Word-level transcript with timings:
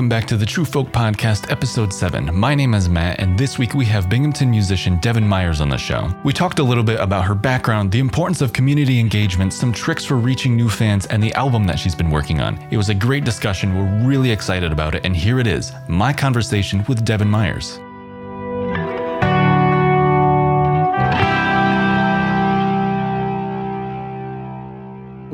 welcome 0.00 0.08
back 0.08 0.26
to 0.26 0.38
the 0.38 0.46
True 0.46 0.64
Folk 0.64 0.88
Podcast, 0.92 1.52
Episode 1.52 1.92
7. 1.92 2.34
My 2.34 2.54
name 2.54 2.72
is 2.72 2.88
Matt, 2.88 3.20
and 3.20 3.38
this 3.38 3.58
week 3.58 3.74
we 3.74 3.84
have 3.84 4.08
Binghamton 4.08 4.50
musician 4.50 4.96
Devin 5.00 5.28
Myers 5.28 5.60
on 5.60 5.68
the 5.68 5.76
show. 5.76 6.08
We 6.24 6.32
talked 6.32 6.58
a 6.58 6.62
little 6.62 6.82
bit 6.82 6.98
about 6.98 7.26
her 7.26 7.34
background, 7.34 7.92
the 7.92 7.98
importance 7.98 8.40
of 8.40 8.54
community 8.54 8.98
engagement, 8.98 9.52
some 9.52 9.74
tricks 9.74 10.06
for 10.06 10.16
reaching 10.16 10.56
new 10.56 10.70
fans, 10.70 11.04
and 11.04 11.22
the 11.22 11.34
album 11.34 11.66
that 11.66 11.78
she's 11.78 11.94
been 11.94 12.10
working 12.10 12.40
on. 12.40 12.56
It 12.70 12.78
was 12.78 12.88
a 12.88 12.94
great 12.94 13.24
discussion, 13.24 13.76
we're 13.76 14.08
really 14.08 14.30
excited 14.30 14.72
about 14.72 14.94
it, 14.94 15.04
and 15.04 15.14
here 15.14 15.38
it 15.38 15.46
is 15.46 15.70
my 15.86 16.14
conversation 16.14 16.82
with 16.88 17.04
Devin 17.04 17.28
Myers. 17.28 17.78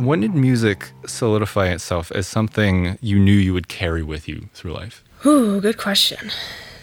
When 0.06 0.20
did 0.20 0.36
music 0.36 0.92
solidify 1.04 1.66
itself 1.70 2.12
as 2.12 2.28
something 2.28 2.96
you 3.00 3.18
knew 3.18 3.32
you 3.32 3.52
would 3.52 3.66
carry 3.66 4.04
with 4.04 4.28
you 4.28 4.48
through 4.54 4.72
life? 4.72 5.02
Ooh, 5.26 5.60
good 5.60 5.78
question. 5.78 6.30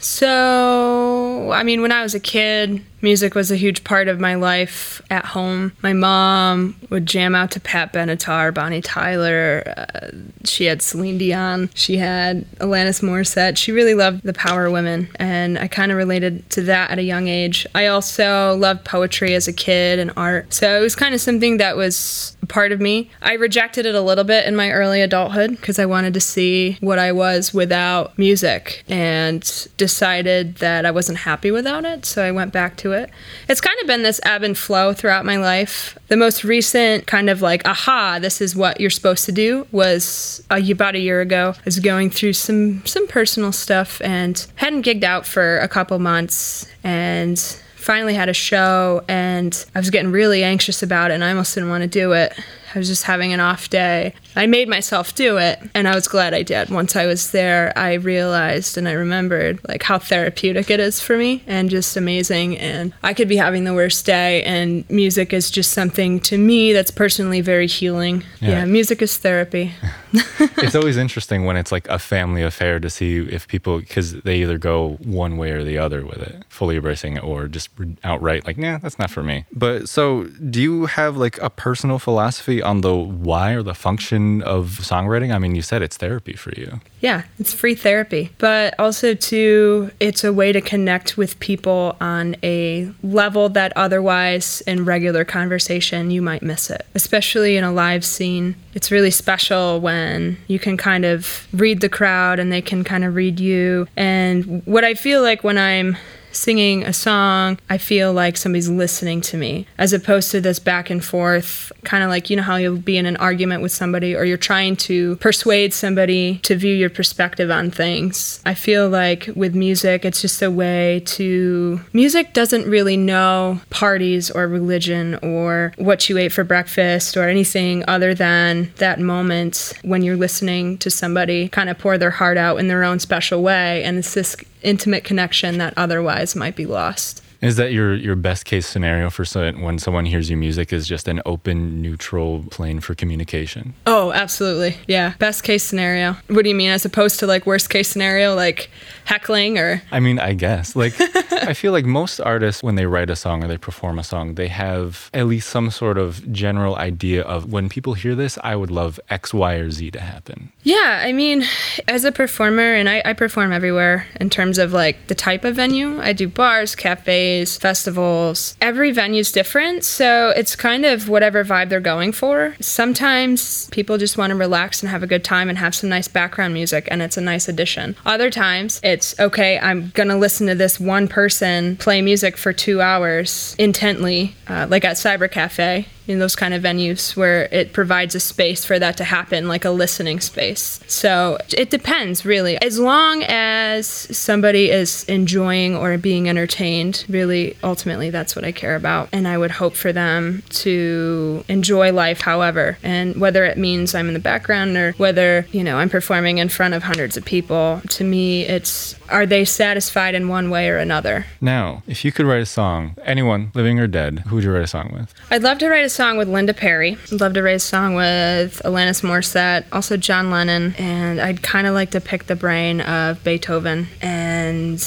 So, 0.02 1.50
I 1.54 1.64
mean, 1.64 1.82
when 1.82 1.94
I 1.94 2.04
was 2.04 2.14
a 2.14 2.20
kid, 2.20 2.84
music 3.04 3.36
was 3.36 3.52
a 3.52 3.56
huge 3.56 3.84
part 3.84 4.08
of 4.08 4.20
my 4.20 4.36
life 4.36 5.02
at 5.12 5.26
home. 5.26 5.74
My 5.84 5.94
mom 5.94 6.76
would 6.90 7.06
jam 7.06 7.36
out 7.36 7.52
to 7.52 7.60
Pat 7.60 7.94
Benatar, 7.94 8.54
Bonnie 8.54 8.82
Tyler. 8.82 9.64
Uh, 9.78 10.08
she 10.46 10.66
had 10.66 10.82
Celine 10.82 11.18
Dion. 11.18 11.70
She 11.76 11.98
had 11.98 12.50
Alanis 12.54 13.04
Morissette. 13.04 13.58
She 13.58 13.72
really 13.72 13.94
loved 13.94 14.24
the 14.24 14.34
power 14.34 14.72
women, 14.72 15.10
and 15.18 15.60
I 15.60 15.68
kind 15.68 15.92
of 15.92 15.98
related 15.98 16.50
to 16.52 16.62
that 16.64 16.92
at 16.92 17.00
a 17.00 17.04
young 17.04 17.28
age. 17.28 17.68
I 17.76 17.88
also 17.88 18.56
loved 18.56 18.86
poetry 18.86 19.36
as 19.36 19.48
a 19.48 19.54
kid 19.54 20.00
and 20.00 20.12
art, 20.16 20.54
so 20.54 20.78
it 20.78 20.82
was 20.82 20.96
kind 20.96 21.14
of 21.14 21.22
something 21.22 21.58
that 21.58 21.76
was 21.76 22.36
part 22.48 22.72
of 22.72 22.80
me. 22.80 23.10
I 23.22 23.34
rejected 23.34 23.86
it 23.86 23.96
a 23.96 24.02
little 24.02 24.24
bit 24.24 24.46
in 24.46 24.56
my 24.56 24.72
early 24.72 25.02
adulthood 25.02 25.52
because 25.52 25.80
I 25.80 25.86
wanted 25.86 26.14
to 26.14 26.22
see 26.22 26.78
what 26.80 27.00
I 27.00 27.12
was 27.12 27.54
without 27.54 28.18
music, 28.18 28.84
and 28.88 29.42
decided 29.78 30.56
that 30.56 30.86
I 30.86 30.92
wasn't 30.92 31.20
happy 31.20 31.52
without 31.52 31.84
it, 31.84 32.06
so 32.06 32.24
I 32.24 32.32
went 32.32 32.54
back 32.54 32.78
to 32.78 32.93
it. 32.94 33.10
It's 33.50 33.62
kind 33.62 33.78
of 33.82 33.88
been 33.88 34.04
this 34.04 34.20
ebb 34.24 34.44
and 34.44 34.58
flow 34.58 34.94
throughout 34.94 35.26
my 35.26 35.38
life. 35.38 35.98
The 36.08 36.18
most 36.18 36.44
recent 36.44 37.08
kind 37.08 37.30
of 37.30 37.42
like, 37.42 37.68
aha, 37.68 38.20
this 38.20 38.42
is 38.42 38.56
what 38.56 38.80
you're 38.80 38.90
supposed 38.90 39.26
to 39.26 39.32
do 39.32 39.68
was 39.72 40.44
uh, 40.50 40.62
about 40.72 40.96
a 40.96 41.00
year 41.00 41.22
ago. 41.22 41.54
I 41.58 41.62
was 41.66 41.80
going 41.80 42.10
through 42.10 42.34
some 42.34 42.86
some 42.86 43.08
personal 43.08 43.52
stuff 43.52 44.02
and 44.02 44.46
hadn't 44.56 44.86
gigged 44.86 45.04
out 45.04 45.26
for 45.26 45.60
a 45.60 45.68
couple 45.68 45.98
months 46.00 46.68
and 46.84 47.40
finally 47.76 48.14
had 48.14 48.30
a 48.30 48.34
show 48.34 49.04
and 49.10 49.66
I 49.76 49.80
was 49.80 49.90
getting 49.90 50.12
really 50.12 50.44
anxious 50.44 50.82
about 50.82 51.12
it 51.12 51.16
and 51.16 51.24
I 51.24 51.30
almost 51.30 51.54
didn't 51.54 51.70
want 51.70 51.82
to 51.82 51.88
do 51.88 52.14
it. 52.14 52.34
I 52.74 52.80
was 52.80 52.88
just 52.88 53.04
having 53.04 53.34
an 53.34 53.40
off 53.40 53.70
day. 53.70 54.14
I 54.36 54.48
made 54.48 54.68
myself 54.68 55.14
do 55.14 55.38
it, 55.38 55.60
and 55.76 55.88
I 55.88 55.94
was 55.94 56.08
glad 56.08 56.34
I 56.34 56.42
did. 56.42 56.70
Once 56.70 56.96
I 56.96 57.06
was 57.06 57.32
there, 57.32 57.72
I 57.78 57.94
realized 57.94 58.78
and 58.78 58.88
I 58.88 58.94
remembered 58.94 59.60
like 59.68 59.84
how 59.84 60.00
therapeutic 60.00 60.72
it 60.72 60.80
is 60.80 61.00
for 61.00 61.18
me 61.18 61.44
and 61.46 61.70
just 61.70 61.96
amazing. 61.96 62.58
And 62.58 62.94
I 63.04 63.14
could 63.14 63.28
be 63.28 63.36
having 63.36 63.64
the 63.64 63.74
worst 63.74 64.06
day, 64.06 64.42
and 64.44 64.90
music 64.90 65.34
is 65.34 65.52
just 65.52 65.72
something 65.72 66.20
to 66.22 66.38
me 66.38 66.74
that's 66.74 66.90
personally 66.90 67.42
very 67.42 67.68
healing. 67.68 68.24
Yeah, 68.42 68.50
yeah 68.50 68.66
music 68.66 69.02
is 69.02 69.18
therapy. 69.18 69.74
it's 70.40 70.76
always 70.76 70.98
interesting 71.06 71.46
when 71.46 71.58
it's 71.58 71.72
like 71.72 71.88
a 71.90 72.00
family 72.00 72.42
affair 72.42 72.80
to 72.80 72.90
see 72.90 73.20
if 73.20 73.48
people, 73.48 73.80
because 73.80 74.22
they 74.22 74.38
either 74.38 74.58
go 74.58 74.98
one 75.04 75.38
way 75.38 75.52
or 75.52 75.64
the 75.64 75.78
other 75.78 76.06
with 76.06 76.22
it, 76.22 76.44
fully 76.50 76.78
embracing 76.78 77.18
it, 77.18 77.24
or 77.24 77.48
just 77.48 77.70
outright 78.04 78.48
like, 78.48 78.58
nah, 78.58 78.80
that's 78.80 78.98
not 78.98 79.12
for 79.12 79.22
me. 79.22 79.46
But 79.52 79.90
so, 79.90 80.24
do 80.24 80.60
you 80.60 80.88
have 80.88 81.18
like 81.18 81.38
a 81.40 81.52
personal 81.52 82.00
philosophy 82.00 82.63
on 82.64 82.82
the 82.82 82.96
why 82.96 83.54
or 83.54 83.62
the 83.62 83.74
function 83.74 84.42
of 84.44 84.80
songwriting? 84.82 85.34
I 85.34 85.40
mean, 85.40 85.56
you 85.56 85.62
said 85.62 85.82
it's 85.82 85.98
therapy 85.98 86.34
for 86.34 86.52
you. 86.56 86.80
Yeah, 87.02 87.24
it's 87.38 87.54
free 87.54 87.76
therapy, 87.76 88.32
but 88.38 88.74
also 88.80 89.14
too, 89.14 89.92
it's 90.00 90.24
a 90.24 90.32
way 90.32 90.52
to 90.52 90.62
connect 90.62 91.18
with 91.18 91.40
people 91.40 91.98
on 92.00 92.36
a 92.44 92.92
level 93.04 93.50
that 93.50 93.74
otherwise 93.76 94.62
in 94.62 94.86
regular 94.86 95.26
conversation 95.26 96.12
you 96.12 96.22
might 96.22 96.42
miss 96.42 96.70
it, 96.70 96.86
especially 96.96 97.58
in 97.58 97.64
a 97.64 97.72
live 97.72 98.06
scene. 98.06 98.56
It's 98.74 98.90
really 98.90 99.12
special 99.12 99.82
when 99.82 100.38
you 100.48 100.60
can 100.60 100.78
kind 100.78 101.06
of 101.06 101.48
read 101.54 101.82
the 101.82 101.90
crowd 101.90 102.40
and 102.40 102.52
they 102.52 102.62
can 102.62 102.84
kind 102.84 103.04
of 103.04 103.16
read 103.16 103.40
you. 103.40 103.88
And 103.96 104.66
what 104.66 104.84
I 104.84 104.94
feel 104.94 105.22
like 105.22 105.44
when 105.44 105.58
I'm 105.58 105.98
singing 106.34 106.84
a 106.84 106.94
song, 106.94 107.60
I 107.70 107.78
feel 107.78 108.14
like 108.14 108.38
somebody's 108.38 108.70
listening 108.70 109.22
to 109.22 109.38
me, 109.38 109.68
as 109.78 109.94
opposed 109.94 110.32
to 110.32 110.42
this 110.42 110.60
back 110.60 110.90
and 110.90 111.04
forth, 111.04 111.72
kind 111.84 112.04
of 112.04 112.10
like, 112.10 112.30
you 112.30 112.36
know, 112.36 112.44
how 112.44 112.56
you'll 112.56 112.78
be 112.78 112.98
in 112.98 113.06
an 113.06 113.18
argument 113.18 113.62
with 113.62 113.72
somebody 113.72 114.16
or 114.16 114.26
you're 114.26 114.38
trying 114.38 114.76
to 114.78 115.16
persuade 115.18 115.74
somebody 115.74 116.40
to 116.40 116.56
view 116.56 116.74
your 116.74 116.90
perspective 116.90 117.52
on 117.52 117.72
things. 117.72 118.42
I 118.46 118.54
feel 118.54 118.90
like 118.90 119.30
with 119.36 119.56
music, 119.56 120.06
it's 120.06 120.22
just 120.22 120.42
a 120.42 120.52
way 120.52 121.02
to. 121.06 121.80
Music 121.94 122.34
doesn't 122.34 122.70
really 122.70 122.98
know 122.98 123.60
parties 123.70 124.32
or 124.32 124.48
religion 124.48 125.20
or 125.22 125.74
what 125.78 126.10
you 126.10 126.18
ate 126.18 126.32
for 126.32 126.44
breakfast 126.44 127.18
or 127.18 127.28
anything 127.28 127.84
other 127.88 128.14
than 128.14 128.72
that 128.78 129.00
moment 129.00 129.74
when 129.84 130.02
you're 130.02 130.18
listening 130.18 130.78
to 130.80 130.90
somebody 130.90 131.50
kind 131.50 131.70
of 131.70 131.78
pour 131.78 131.98
their 131.98 132.12
heart 132.12 132.38
out 132.38 132.58
in 132.58 132.68
their 132.68 132.84
own 132.84 133.00
special 133.00 133.42
way. 133.42 133.84
And 133.84 133.98
it's 133.98 134.14
this 134.14 134.36
intimate 134.62 135.04
connection 135.04 135.58
that 135.58 135.74
otherwise 135.76 136.23
might 136.36 136.56
be 136.56 136.66
lost. 136.66 137.23
Is 137.44 137.58
that 137.58 137.74
your 137.74 137.94
your 137.94 138.16
best 138.16 138.46
case 138.46 138.66
scenario 138.66 139.10
for 139.10 139.26
so, 139.26 139.52
when 139.52 139.78
someone 139.78 140.06
hears 140.06 140.30
your 140.30 140.40
music 140.40 140.72
is 140.72 140.88
just 140.88 141.10
an 141.10 141.22
open, 141.26 141.82
neutral 141.82 142.46
plane 142.50 142.80
for 142.80 142.96
communication? 142.96 143.74
Oh, 143.86 144.14
absolutely. 144.14 144.78
Yeah. 144.88 145.16
Best 145.20 145.44
case 145.44 145.62
scenario. 145.62 146.16
What 146.30 146.44
do 146.44 146.50
you 146.50 146.56
mean 146.56 146.70
as 146.70 146.86
opposed 146.86 147.20
to 147.20 147.28
like 147.28 147.46
worst 147.46 147.70
case 147.70 147.90
scenario 147.90 148.34
like 148.34 148.70
heckling 149.04 149.58
or 149.58 149.82
I 149.92 150.00
mean, 150.00 150.20
I 150.20 150.36
guess. 150.36 150.74
Like 150.74 150.94
I 151.34 151.54
feel 151.54 151.74
like 151.74 151.84
most 151.84 152.22
artists 152.22 152.64
when 152.64 152.76
they 152.76 152.86
write 152.86 153.10
a 153.10 153.16
song 153.16 153.44
or 153.44 153.50
they 153.50 153.58
perform 153.58 154.00
a 154.00 154.06
song, 154.06 154.36
they 154.36 154.48
have 154.48 155.10
at 155.14 155.28
least 155.28 155.50
some 155.50 155.70
sort 155.70 155.98
of 155.98 156.32
general 156.32 156.78
idea 156.78 157.24
of 157.24 157.52
when 157.52 157.68
people 157.68 157.94
hear 157.94 158.16
this, 158.16 158.38
I 158.42 158.56
would 158.56 158.72
love 158.72 159.02
X, 159.10 159.34
Y, 159.34 159.56
or 159.56 159.70
Z 159.70 159.92
to 159.92 160.00
happen. 160.00 160.54
Yeah, 160.64 161.02
I 161.04 161.12
mean, 161.12 161.44
as 161.90 162.06
a 162.06 162.12
performer 162.14 162.74
and 162.74 162.88
I, 162.88 163.02
I 163.04 163.12
perform 163.12 163.52
everywhere 163.52 164.08
in 164.22 164.30
terms 164.30 164.58
of 164.58 164.72
like 164.72 165.08
the 165.08 165.16
type 165.16 165.44
of 165.44 165.58
venue. 165.58 166.00
I 166.00 166.14
do 166.14 166.30
bars, 166.30 166.74
cafes 166.74 167.33
festivals. 167.42 168.56
Every 168.62 168.92
venue's 168.92 169.32
different, 169.32 169.84
so 169.84 170.30
it's 170.36 170.56
kind 170.56 170.86
of 170.86 171.10
whatever 171.10 171.44
vibe 171.44 171.70
they're 171.70 171.80
going 171.80 172.12
for. 172.12 172.56
Sometimes 172.60 173.68
people 173.70 173.98
just 173.98 174.18
want 174.18 174.32
to 174.32 174.36
relax 174.36 174.82
and 174.82 174.90
have 174.90 175.04
a 175.04 175.08
good 175.08 175.24
time 175.24 175.50
and 175.50 175.58
have 175.58 175.74
some 175.76 175.90
nice 175.90 176.08
background 176.08 176.54
music, 176.54 176.88
and 176.92 177.02
it's 177.02 177.18
a 177.18 177.22
nice 177.22 177.48
addition. 177.48 177.96
Other 178.06 178.30
times, 178.30 178.80
it's 178.84 179.20
okay, 179.20 179.60
I'm 179.60 179.90
gonna 179.94 180.18
listen 180.18 180.48
to 180.48 180.56
this 180.56 180.80
one 180.80 181.08
person 181.08 181.78
play 181.78 182.02
music 182.02 182.38
for 182.38 182.54
two 182.54 182.82
hours 182.82 183.56
intently, 183.58 184.36
uh, 184.48 184.68
like 184.70 184.86
at 184.86 184.98
Cyber 184.98 185.30
Cafe 185.30 185.88
in 186.08 186.20
those 186.20 186.36
kind 186.36 186.54
of 186.54 186.64
venues 186.64 187.16
where 187.16 187.44
it 187.52 187.74
provides 187.74 188.16
a 188.16 188.20
space 188.20 188.66
for 188.66 188.80
that 188.80 188.98
to 188.98 189.04
happen, 189.04 189.48
like 189.48 189.66
a 189.66 189.70
listening 189.70 190.20
space. 190.20 190.80
So 190.88 191.38
it 191.58 191.70
depends, 191.70 192.26
really. 192.26 192.58
As 192.62 192.80
long 192.80 193.24
as 193.24 193.88
somebody 193.88 194.70
is 194.70 195.04
enjoying 195.06 195.76
or 195.76 195.98
being 195.98 196.30
entertained, 196.30 197.06
really, 197.08 197.58
ultimately, 197.64 198.10
that's 198.10 198.36
what 198.36 198.46
I 198.46 198.52
care 198.52 198.76
about. 198.76 199.10
And 199.12 199.28
I 199.28 199.38
would 199.38 199.52
hope 199.52 199.76
for 199.76 199.94
them 199.94 200.44
to 200.50 201.44
enjoy 201.48 201.92
life, 201.92 202.22
however. 202.22 202.78
And 202.84 203.20
whether 203.20 203.46
it 203.46 203.58
means 203.58 203.96
I'm 203.96 204.08
in 204.08 204.14
the 204.14 204.20
background 204.20 204.76
or 204.78 204.94
whether, 204.94 205.46
you 205.52 205.64
know, 205.64 205.78
I'm 205.78 205.90
performing 205.90 206.38
in 206.38 206.50
front 206.50 206.74
of 206.74 206.84
hundreds 206.84 207.18
of 207.18 207.26
people, 207.26 207.82
to 207.90 208.04
me, 208.04 208.44
it's 208.44 208.96
are 209.10 209.26
they 209.26 209.46
satisfied 209.46 210.16
in 210.16 210.28
one 210.28 210.50
way 210.50 210.70
or 210.70 210.78
another? 210.78 211.26
Now, 211.40 211.84
if 211.88 212.04
you 212.04 212.12
could 212.12 212.26
write 212.26 212.42
a 212.42 212.46
song, 212.46 212.96
anyone, 213.06 213.52
living 213.54 213.80
or 213.80 213.88
dead, 213.88 214.20
who 214.28 214.36
would 214.36 214.44
you 214.44 214.52
write 214.52 214.64
a 214.64 214.68
song 214.68 214.92
with? 214.94 215.14
I'd 215.30 215.44
love 215.44 215.60
to 215.60 215.70
write 215.70 215.86
a 215.86 215.90
song 215.94 216.18
with 216.18 216.28
Linda 216.28 216.54
Perry. 216.54 216.98
I'd 217.12 217.22
love 217.22 217.34
to 217.34 217.48
a 217.48 217.60
song 217.60 217.94
with 217.94 218.62
Alanis 218.66 219.04
Morissette, 219.04 219.66
also 219.72 219.96
John 219.96 220.32
Lennon, 220.32 220.74
and 220.78 221.22
I'd 221.22 221.44
kind 221.44 221.68
of 221.68 221.74
like 221.74 221.92
to 221.92 222.02
pick 222.02 222.26
the 222.26 222.36
brain 222.36 222.82
of 222.82 223.24
Beethoven 223.24 223.88
and 224.02 224.80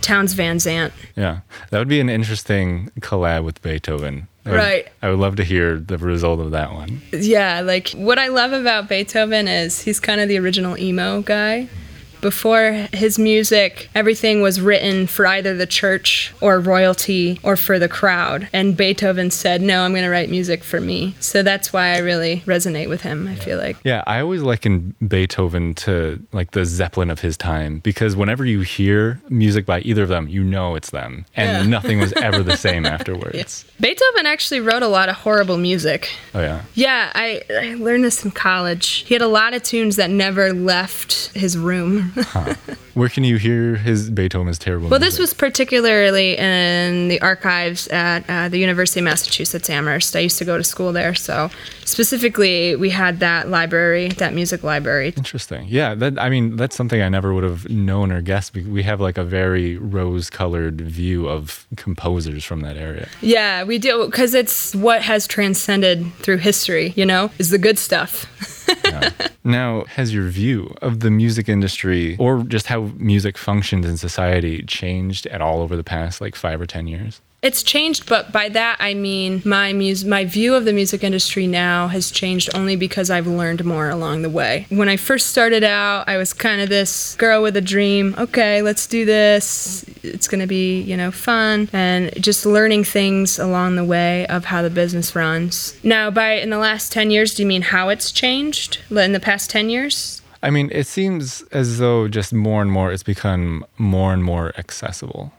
Townes 0.00 0.34
Van 0.34 0.58
Zandt. 0.58 0.92
Yeah, 1.16 1.40
that 1.70 1.78
would 1.78 1.88
be 1.88 1.98
an 1.98 2.08
interesting 2.08 2.90
collab 3.00 3.44
with 3.44 3.60
Beethoven. 3.62 4.28
I 4.46 4.50
would, 4.50 4.56
right. 4.56 4.88
I 5.02 5.10
would 5.10 5.18
love 5.18 5.36
to 5.36 5.44
hear 5.44 5.78
the 5.78 5.98
result 5.98 6.38
of 6.38 6.52
that 6.52 6.72
one. 6.72 7.02
Yeah, 7.12 7.62
like 7.62 7.90
what 7.90 8.18
I 8.18 8.28
love 8.28 8.52
about 8.52 8.88
Beethoven 8.88 9.48
is 9.48 9.80
he's 9.80 9.98
kind 9.98 10.20
of 10.20 10.28
the 10.28 10.38
original 10.38 10.78
emo 10.78 11.22
guy. 11.22 11.68
Before 12.24 12.72
his 12.94 13.18
music, 13.18 13.90
everything 13.94 14.40
was 14.40 14.58
written 14.58 15.06
for 15.06 15.26
either 15.26 15.54
the 15.54 15.66
church 15.66 16.32
or 16.40 16.58
royalty 16.58 17.38
or 17.42 17.54
for 17.54 17.78
the 17.78 17.86
crowd. 17.86 18.48
And 18.50 18.74
Beethoven 18.74 19.30
said, 19.30 19.60
No, 19.60 19.82
I'm 19.82 19.92
going 19.92 20.04
to 20.04 20.08
write 20.08 20.30
music 20.30 20.64
for 20.64 20.80
me. 20.80 21.14
So 21.20 21.42
that's 21.42 21.70
why 21.70 21.88
I 21.88 21.98
really 21.98 22.40
resonate 22.46 22.88
with 22.88 23.02
him, 23.02 23.28
I 23.28 23.34
feel 23.34 23.58
like. 23.58 23.76
Yeah, 23.84 24.02
I 24.06 24.20
always 24.20 24.40
liken 24.40 24.94
Beethoven 25.06 25.74
to 25.74 26.18
like 26.32 26.52
the 26.52 26.64
Zeppelin 26.64 27.10
of 27.10 27.20
his 27.20 27.36
time 27.36 27.80
because 27.80 28.16
whenever 28.16 28.46
you 28.46 28.62
hear 28.62 29.20
music 29.28 29.66
by 29.66 29.80
either 29.80 30.04
of 30.04 30.08
them, 30.08 30.26
you 30.26 30.42
know 30.42 30.76
it's 30.76 30.92
them. 30.92 31.26
And 31.36 31.66
yeah. 31.66 31.70
nothing 31.70 32.00
was 32.00 32.14
ever 32.14 32.42
the 32.42 32.56
same 32.56 32.86
afterwards. 32.86 33.36
Yes. 33.36 33.64
Beethoven 33.78 34.24
actually 34.24 34.60
wrote 34.60 34.82
a 34.82 34.88
lot 34.88 35.10
of 35.10 35.16
horrible 35.16 35.58
music. 35.58 36.10
Oh, 36.32 36.40
yeah. 36.40 36.62
Yeah, 36.72 37.12
I, 37.14 37.42
I 37.50 37.74
learned 37.74 38.04
this 38.04 38.24
in 38.24 38.30
college. 38.30 39.04
He 39.06 39.14
had 39.14 39.20
a 39.20 39.28
lot 39.28 39.52
of 39.52 39.62
tunes 39.62 39.96
that 39.96 40.08
never 40.08 40.54
left 40.54 41.34
his 41.34 41.58
room 41.58 42.12
huh. 42.16 42.54
Where 42.94 43.08
can 43.08 43.24
you 43.24 43.38
hear 43.38 43.74
his 43.74 44.10
Beethoven 44.10 44.48
is 44.48 44.58
terrible? 44.58 44.88
Well, 44.88 45.00
music? 45.00 45.12
this 45.12 45.18
was 45.18 45.34
particularly 45.34 46.38
in 46.38 47.08
the 47.08 47.20
archives 47.20 47.88
at 47.88 48.24
uh, 48.28 48.48
the 48.48 48.58
University 48.58 49.00
of 49.00 49.04
Massachusetts 49.04 49.68
Amherst. 49.68 50.14
I 50.14 50.20
used 50.20 50.38
to 50.38 50.44
go 50.44 50.56
to 50.56 50.64
school 50.64 50.92
there, 50.92 51.14
so 51.14 51.50
specifically 51.84 52.76
we 52.76 52.90
had 52.90 53.20
that 53.20 53.48
library, 53.48 54.08
that 54.10 54.32
music 54.32 54.62
library. 54.62 55.12
Interesting. 55.16 55.66
Yeah, 55.68 55.94
that 55.96 56.18
I 56.20 56.30
mean 56.30 56.56
that's 56.56 56.76
something 56.76 57.02
I 57.02 57.08
never 57.08 57.34
would 57.34 57.44
have 57.44 57.68
known 57.68 58.12
or 58.12 58.22
guessed. 58.22 58.54
We 58.54 58.84
have 58.84 59.00
like 59.00 59.18
a 59.18 59.24
very 59.24 59.76
rose-colored 59.76 60.80
view 60.80 61.28
of 61.28 61.66
composers 61.76 62.44
from 62.44 62.60
that 62.60 62.76
area. 62.76 63.08
Yeah, 63.20 63.64
we 63.64 63.78
do 63.78 64.06
because 64.06 64.34
it's 64.34 64.74
what 64.74 65.02
has 65.02 65.26
transcended 65.26 66.12
through 66.16 66.38
history. 66.38 66.92
You 66.96 67.06
know, 67.06 67.30
is 67.38 67.50
the 67.50 67.58
good 67.58 67.78
stuff. 67.78 68.26
yeah. 68.84 69.10
Now, 69.46 69.84
has 69.84 70.14
your 70.14 70.28
view 70.28 70.74
of 70.80 71.00
the 71.00 71.10
music 71.10 71.50
industry 71.50 72.16
or 72.18 72.44
just 72.44 72.66
how 72.66 72.92
music 72.96 73.36
functions 73.36 73.84
in 73.84 73.98
society 73.98 74.62
changed 74.62 75.26
at 75.26 75.42
all 75.42 75.60
over 75.60 75.76
the 75.76 75.84
past 75.84 76.22
like 76.22 76.34
five 76.34 76.62
or 76.62 76.66
10 76.66 76.86
years? 76.86 77.20
It's 77.44 77.62
changed, 77.62 78.08
but 78.08 78.32
by 78.32 78.48
that 78.48 78.78
I 78.80 78.94
mean 78.94 79.42
my 79.44 79.74
mus- 79.74 80.02
my 80.02 80.24
view 80.24 80.54
of 80.54 80.64
the 80.64 80.72
music 80.72 81.04
industry 81.04 81.46
now 81.46 81.88
has 81.88 82.10
changed 82.10 82.48
only 82.54 82.74
because 82.74 83.10
I've 83.10 83.26
learned 83.26 83.66
more 83.66 83.90
along 83.90 84.22
the 84.22 84.30
way. 84.30 84.64
When 84.70 84.88
I 84.88 84.96
first 84.96 85.26
started 85.26 85.62
out, 85.62 86.08
I 86.08 86.16
was 86.16 86.32
kind 86.32 86.62
of 86.62 86.70
this 86.70 87.14
girl 87.16 87.42
with 87.42 87.54
a 87.58 87.60
dream. 87.60 88.14
Okay, 88.16 88.62
let's 88.62 88.86
do 88.86 89.04
this. 89.04 89.84
It's 90.02 90.26
going 90.26 90.40
to 90.40 90.46
be, 90.46 90.80
you 90.80 90.96
know, 90.96 91.10
fun 91.10 91.68
and 91.74 92.14
just 92.14 92.46
learning 92.46 92.84
things 92.84 93.38
along 93.38 93.76
the 93.76 93.84
way 93.84 94.26
of 94.28 94.46
how 94.46 94.62
the 94.62 94.70
business 94.70 95.14
runs. 95.14 95.76
Now, 95.84 96.10
by 96.10 96.36
in 96.36 96.48
the 96.48 96.56
last 96.56 96.92
10 96.92 97.10
years, 97.10 97.34
do 97.34 97.42
you 97.42 97.46
mean 97.46 97.60
how 97.60 97.90
it's 97.90 98.10
changed 98.10 98.78
in 98.90 99.12
the 99.12 99.20
past 99.20 99.50
10 99.50 99.68
years? 99.68 100.22
I 100.42 100.48
mean, 100.48 100.70
it 100.72 100.86
seems 100.86 101.42
as 101.52 101.76
though 101.78 102.08
just 102.08 102.32
more 102.32 102.62
and 102.62 102.72
more 102.72 102.90
it's 102.90 103.02
become 103.02 103.66
more 103.76 104.14
and 104.14 104.24
more 104.24 104.54
accessible 104.56 105.30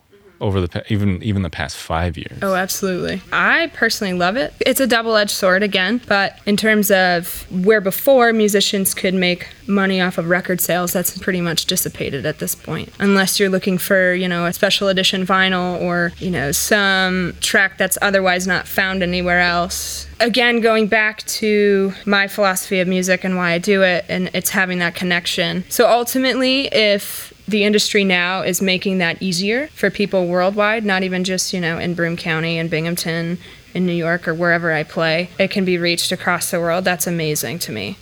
over 0.42 0.62
the 0.62 0.84
even 0.92 1.22
even 1.24 1.42
the 1.42 1.50
past 1.50 1.78
five 1.78 2.18
years. 2.18 2.40
Oh, 2.42 2.56
absolutely. 2.56 3.22
I 3.32 3.72
personally 3.74 4.14
love 4.14 4.36
it. 4.36 4.54
It's 4.60 4.80
a 4.80 4.88
double-edged 4.88 5.32
sword 5.32 5.64
again, 5.64 6.02
but 6.08 6.40
in 6.46 6.58
terms 6.58 6.92
of 6.92 7.46
where 7.66 7.82
before 7.82 8.34
musicians 8.34 8.94
could 8.94 9.14
make 9.14 9.48
money 9.68 10.02
off 10.02 10.18
of 10.18 10.30
record 10.30 10.62
sales, 10.62 10.94
that's 10.94 11.18
pretty 11.18 11.42
much 11.42 11.66
dissipated 11.66 12.26
at 12.26 12.40
this 12.40 12.56
point. 12.56 12.90
Unless 13.00 13.40
you're 13.40 13.50
looking 13.50 13.78
for 13.78 14.14
you 14.14 14.28
know 14.28 14.46
a 14.46 14.54
special 14.54 14.88
edition 14.88 15.26
vinyl 15.26 15.82
or 15.82 16.12
you 16.20 16.32
know 16.32 16.52
some 16.52 17.36
track 17.42 17.78
that's 17.78 17.98
otherwise 18.02 18.48
not 18.48 18.68
found 18.68 19.04
anywhere 19.04 19.42
else. 19.42 20.08
Again, 20.20 20.62
going 20.62 20.88
back 20.88 21.24
to 21.24 21.94
my 22.06 22.28
philosophy 22.28 22.80
of 22.80 22.88
music 22.88 23.24
and 23.24 23.36
why 23.36 23.52
I 23.52 23.58
do 23.58 23.84
it, 23.84 24.06
and 24.08 24.30
it's 24.34 24.50
having 24.50 24.80
that 24.80 24.96
connection. 24.96 25.66
So 25.70 25.90
ultimately, 25.90 26.68
if 26.68 27.34
the 27.48 27.64
industry 27.64 28.04
now 28.04 28.42
is 28.42 28.62
making 28.62 28.98
that 28.98 29.22
easier 29.22 29.68
for 29.68 29.90
people 29.90 30.28
worldwide, 30.28 30.84
not 30.84 31.04
even 31.04 31.24
just, 31.24 31.54
you 31.54 31.62
know, 31.62 31.78
in 31.78 31.94
Broome 31.94 32.18
County 32.18 32.58
and 32.58 32.70
Binghamton 32.70 33.38
in 33.74 33.86
New 33.86 33.94
York 33.94 34.28
or 34.28 34.34
wherever 34.34 34.72
I 34.72 34.84
play. 34.84 35.30
It 35.38 35.52
can 35.52 35.66
be 35.66 35.78
reached 35.78 36.12
across 36.12 36.50
the 36.50 36.60
world. 36.60 36.86
That's 36.86 37.08
amazing 37.08 37.60
to 37.60 37.72
me. 37.72 37.98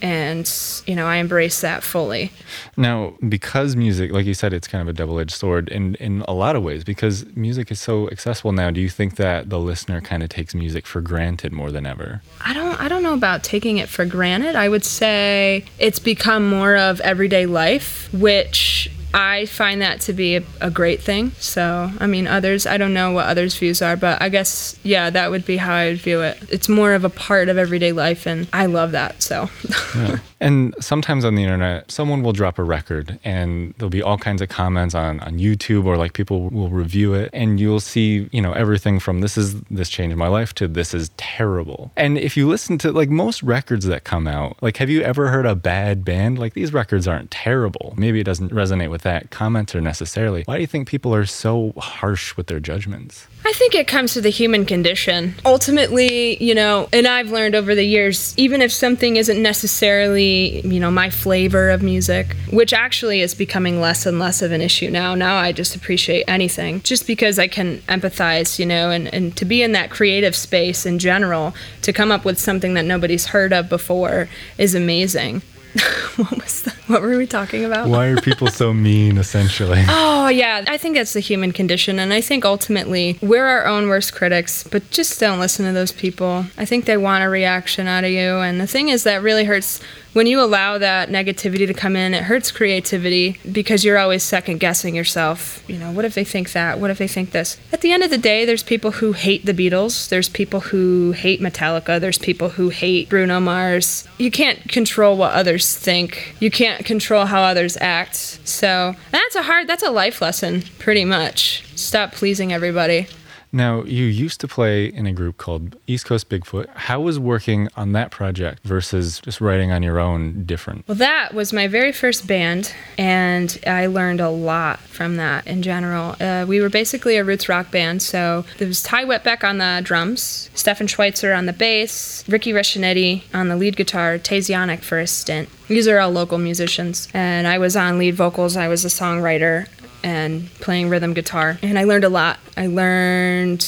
And, 0.00 0.50
you 0.86 0.94
know, 0.94 1.06
I 1.06 1.16
embrace 1.16 1.60
that 1.60 1.82
fully. 1.82 2.30
Now, 2.76 3.14
because 3.28 3.74
music, 3.74 4.12
like 4.12 4.26
you 4.26 4.34
said, 4.34 4.52
it's 4.52 4.68
kind 4.68 4.82
of 4.82 4.88
a 4.88 4.92
double 4.92 5.18
edged 5.18 5.32
sword 5.32 5.68
in, 5.68 5.96
in 5.96 6.24
a 6.28 6.34
lot 6.34 6.56
of 6.56 6.62
ways, 6.62 6.84
because 6.84 7.26
music 7.34 7.70
is 7.70 7.80
so 7.80 8.08
accessible 8.10 8.52
now, 8.52 8.70
do 8.70 8.80
you 8.80 8.88
think 8.88 9.16
that 9.16 9.50
the 9.50 9.58
listener 9.58 10.00
kind 10.00 10.22
of 10.22 10.28
takes 10.28 10.54
music 10.54 10.86
for 10.86 11.00
granted 11.00 11.52
more 11.52 11.72
than 11.72 11.86
ever? 11.86 12.22
I 12.40 12.54
don't 12.54 12.80
I 12.80 12.88
don't 12.88 13.02
know 13.02 13.14
about 13.14 13.42
taking 13.42 13.78
it 13.78 13.88
for 13.88 14.04
granted. 14.04 14.54
I 14.54 14.68
would 14.68 14.84
say 14.84 15.64
it's 15.78 15.98
become 15.98 16.48
more 16.48 16.76
of 16.76 17.00
everyday 17.00 17.46
life, 17.46 18.08
which 18.12 18.90
I 19.14 19.46
find 19.46 19.80
that 19.82 20.00
to 20.02 20.12
be 20.12 20.36
a, 20.36 20.42
a, 20.60 20.70
great 20.70 21.00
thing. 21.00 21.30
So, 21.38 21.90
I 21.98 22.06
mean, 22.06 22.26
others, 22.26 22.66
I 22.66 22.76
don't 22.76 22.92
know 22.92 23.12
what 23.12 23.26
others' 23.26 23.56
views 23.56 23.80
are, 23.80 23.96
but 23.96 24.20
I 24.20 24.28
guess, 24.28 24.78
yeah, 24.82 25.08
that 25.10 25.30
would 25.30 25.46
be 25.46 25.56
how 25.56 25.74
I 25.74 25.88
would 25.88 25.98
view 25.98 26.20
it. 26.20 26.38
It's 26.50 26.68
more 26.68 26.92
of 26.92 27.04
a 27.04 27.10
part 27.10 27.48
of 27.48 27.56
everyday 27.56 27.92
life, 27.92 28.26
and 28.26 28.46
I 28.52 28.66
love 28.66 28.92
that. 28.92 29.22
So, 29.22 29.48
yeah. 29.96 30.18
And 30.40 30.74
sometimes 30.80 31.24
on 31.24 31.34
the 31.34 31.42
internet, 31.42 31.90
someone 31.90 32.22
will 32.22 32.32
drop 32.32 32.58
a 32.58 32.62
record 32.62 33.18
and 33.24 33.74
there'll 33.78 33.90
be 33.90 34.02
all 34.02 34.18
kinds 34.18 34.40
of 34.40 34.48
comments 34.48 34.94
on, 34.94 35.20
on 35.20 35.38
YouTube 35.38 35.84
or 35.84 35.96
like 35.96 36.12
people 36.12 36.48
will 36.50 36.70
review 36.70 37.14
it 37.14 37.30
and 37.32 37.58
you'll 37.58 37.80
see, 37.80 38.28
you 38.30 38.40
know, 38.40 38.52
everything 38.52 39.00
from 39.00 39.20
this 39.20 39.36
is 39.36 39.60
this 39.62 39.88
changed 39.88 40.16
my 40.16 40.28
life 40.28 40.54
to 40.54 40.68
this 40.68 40.94
is 40.94 41.10
terrible. 41.16 41.90
And 41.96 42.18
if 42.18 42.36
you 42.36 42.48
listen 42.48 42.78
to 42.78 42.92
like 42.92 43.10
most 43.10 43.42
records 43.42 43.86
that 43.86 44.04
come 44.04 44.28
out, 44.28 44.56
like 44.62 44.76
have 44.76 44.90
you 44.90 45.02
ever 45.02 45.28
heard 45.28 45.46
a 45.46 45.54
bad 45.54 46.04
band? 46.04 46.38
Like 46.38 46.54
these 46.54 46.72
records 46.72 47.08
aren't 47.08 47.30
terrible. 47.30 47.94
Maybe 47.96 48.20
it 48.20 48.24
doesn't 48.24 48.52
resonate 48.52 48.90
with 48.90 49.02
that 49.02 49.30
commenter 49.30 49.82
necessarily. 49.82 50.44
Why 50.44 50.56
do 50.56 50.60
you 50.60 50.66
think 50.66 50.88
people 50.88 51.14
are 51.14 51.26
so 51.26 51.72
harsh 51.76 52.36
with 52.36 52.46
their 52.46 52.60
judgments? 52.60 53.26
I 53.44 53.52
think 53.52 53.74
it 53.74 53.88
comes 53.88 54.12
to 54.14 54.20
the 54.20 54.30
human 54.30 54.66
condition. 54.66 55.34
Ultimately, 55.44 56.42
you 56.42 56.54
know, 56.54 56.88
and 56.92 57.06
I've 57.06 57.30
learned 57.30 57.54
over 57.54 57.74
the 57.74 57.84
years, 57.84 58.34
even 58.36 58.60
if 58.60 58.72
something 58.72 59.16
isn't 59.16 59.40
necessarily, 59.40 60.27
you 60.28 60.80
know, 60.80 60.90
my 60.90 61.10
flavor 61.10 61.70
of 61.70 61.82
music, 61.82 62.36
which 62.50 62.72
actually 62.72 63.20
is 63.20 63.34
becoming 63.34 63.80
less 63.80 64.06
and 64.06 64.18
less 64.18 64.42
of 64.42 64.52
an 64.52 64.60
issue 64.60 64.90
now. 64.90 65.14
Now 65.14 65.36
I 65.36 65.52
just 65.52 65.74
appreciate 65.74 66.24
anything 66.28 66.80
just 66.82 67.06
because 67.06 67.38
I 67.38 67.48
can 67.48 67.78
empathize, 67.88 68.58
you 68.58 68.66
know, 68.66 68.90
and, 68.90 69.12
and 69.12 69.36
to 69.36 69.44
be 69.44 69.62
in 69.62 69.72
that 69.72 69.90
creative 69.90 70.34
space 70.36 70.86
in 70.86 70.98
general, 70.98 71.54
to 71.82 71.92
come 71.92 72.10
up 72.10 72.24
with 72.24 72.38
something 72.38 72.74
that 72.74 72.84
nobody's 72.84 73.26
heard 73.26 73.52
of 73.52 73.68
before 73.68 74.28
is 74.56 74.74
amazing. 74.74 75.42
what 76.16 76.42
was 76.42 76.62
that? 76.62 76.74
What 76.86 77.02
were 77.02 77.16
we 77.16 77.26
talking 77.26 77.64
about? 77.64 77.88
Why 77.88 78.06
are 78.06 78.20
people 78.20 78.48
so 78.48 78.72
mean, 78.72 79.18
essentially? 79.18 79.84
oh, 79.88 80.28
yeah. 80.28 80.64
I 80.66 80.78
think 80.78 80.96
that's 80.96 81.12
the 81.12 81.20
human 81.20 81.52
condition. 81.52 81.98
And 81.98 82.12
I 82.12 82.20
think 82.20 82.44
ultimately 82.44 83.18
we're 83.20 83.46
our 83.46 83.66
own 83.66 83.88
worst 83.88 84.14
critics, 84.14 84.64
but 84.64 84.90
just 84.90 85.20
don't 85.20 85.38
listen 85.38 85.66
to 85.66 85.72
those 85.72 85.92
people. 85.92 86.46
I 86.56 86.64
think 86.64 86.86
they 86.86 86.96
want 86.96 87.24
a 87.24 87.28
reaction 87.28 87.86
out 87.86 88.04
of 88.04 88.10
you. 88.10 88.38
And 88.38 88.60
the 88.60 88.66
thing 88.66 88.88
is 88.88 89.04
that 89.04 89.22
really 89.22 89.44
hurts 89.44 89.80
when 90.12 90.26
you 90.26 90.40
allow 90.40 90.78
that 90.78 91.08
negativity 91.08 91.66
to 91.66 91.74
come 91.74 91.96
in, 91.96 92.14
it 92.14 92.24
hurts 92.24 92.50
creativity 92.50 93.38
because 93.50 93.84
you're 93.84 93.98
always 93.98 94.22
second 94.22 94.58
guessing 94.58 94.94
yourself. 94.94 95.62
You 95.68 95.78
know, 95.78 95.92
what 95.92 96.04
if 96.04 96.14
they 96.14 96.24
think 96.24 96.52
that? 96.52 96.78
What 96.78 96.90
if 96.90 96.98
they 96.98 97.08
think 97.08 97.32
this? 97.32 97.58
At 97.72 97.82
the 97.82 97.92
end 97.92 98.02
of 98.02 98.10
the 98.10 98.18
day, 98.18 98.44
there's 98.44 98.62
people 98.62 98.92
who 98.92 99.12
hate 99.12 99.44
the 99.44 99.52
Beatles, 99.52 100.08
there's 100.08 100.28
people 100.28 100.60
who 100.60 101.12
hate 101.12 101.40
Metallica, 101.40 102.00
there's 102.00 102.18
people 102.18 102.50
who 102.50 102.70
hate 102.70 103.08
Bruno 103.08 103.40
Mars. 103.40 104.06
You 104.18 104.30
can't 104.30 104.68
control 104.68 105.16
what 105.16 105.32
others 105.32 105.76
think, 105.76 106.34
you 106.40 106.50
can't 106.50 106.84
control 106.84 107.26
how 107.26 107.42
others 107.42 107.76
act. 107.80 108.16
So 108.16 108.94
that's 109.10 109.34
a 109.34 109.42
hard, 109.42 109.68
that's 109.68 109.82
a 109.82 109.90
life 109.90 110.20
lesson, 110.20 110.62
pretty 110.78 111.04
much. 111.04 111.64
Stop 111.76 112.12
pleasing 112.12 112.52
everybody. 112.52 113.06
Now, 113.52 113.82
you 113.84 114.04
used 114.04 114.40
to 114.40 114.48
play 114.48 114.86
in 114.86 115.06
a 115.06 115.12
group 115.12 115.38
called 115.38 115.76
East 115.86 116.04
Coast 116.04 116.28
Bigfoot. 116.28 116.68
How 116.74 117.00
was 117.00 117.18
working 117.18 117.68
on 117.76 117.92
that 117.92 118.10
project 118.10 118.62
versus 118.64 119.20
just 119.20 119.40
writing 119.40 119.72
on 119.72 119.82
your 119.82 119.98
own 119.98 120.44
different? 120.44 120.86
Well, 120.86 120.96
that 120.96 121.32
was 121.32 121.52
my 121.52 121.66
very 121.66 121.92
first 121.92 122.26
band, 122.26 122.74
and 122.98 123.58
I 123.66 123.86
learned 123.86 124.20
a 124.20 124.28
lot 124.28 124.80
from 124.80 125.16
that 125.16 125.46
in 125.46 125.62
general. 125.62 126.14
Uh, 126.20 126.44
we 126.46 126.60
were 126.60 126.68
basically 126.68 127.16
a 127.16 127.24
roots 127.24 127.48
rock 127.48 127.70
band, 127.70 128.02
so 128.02 128.44
there 128.58 128.68
was 128.68 128.82
Ty 128.82 129.06
Whitbeck 129.06 129.42
on 129.42 129.58
the 129.58 129.80
drums, 129.82 130.50
Stefan 130.54 130.86
Schweitzer 130.86 131.32
on 131.32 131.46
the 131.46 131.52
bass, 131.52 132.24
Ricky 132.28 132.52
Rescinetti 132.52 133.22
on 133.32 133.48
the 133.48 133.56
lead 133.56 133.76
guitar, 133.76 134.18
Taze 134.18 134.50
Yannick 134.50 134.82
for 134.82 134.98
a 134.98 135.06
stint. 135.06 135.48
These 135.68 135.88
are 135.88 135.98
all 135.98 136.10
local 136.10 136.38
musicians, 136.38 137.08
and 137.12 137.46
I 137.46 137.58
was 137.58 137.76
on 137.76 137.98
lead 137.98 138.14
vocals. 138.14 138.56
I 138.56 138.68
was 138.68 138.84
a 138.84 138.88
songwriter, 138.88 139.68
and 140.02 140.50
playing 140.54 140.88
rhythm 140.88 141.14
guitar. 141.14 141.58
And 141.62 141.78
I 141.78 141.84
learned 141.84 142.04
a 142.04 142.08
lot. 142.08 142.38
I 142.56 142.66
learned 142.66 143.66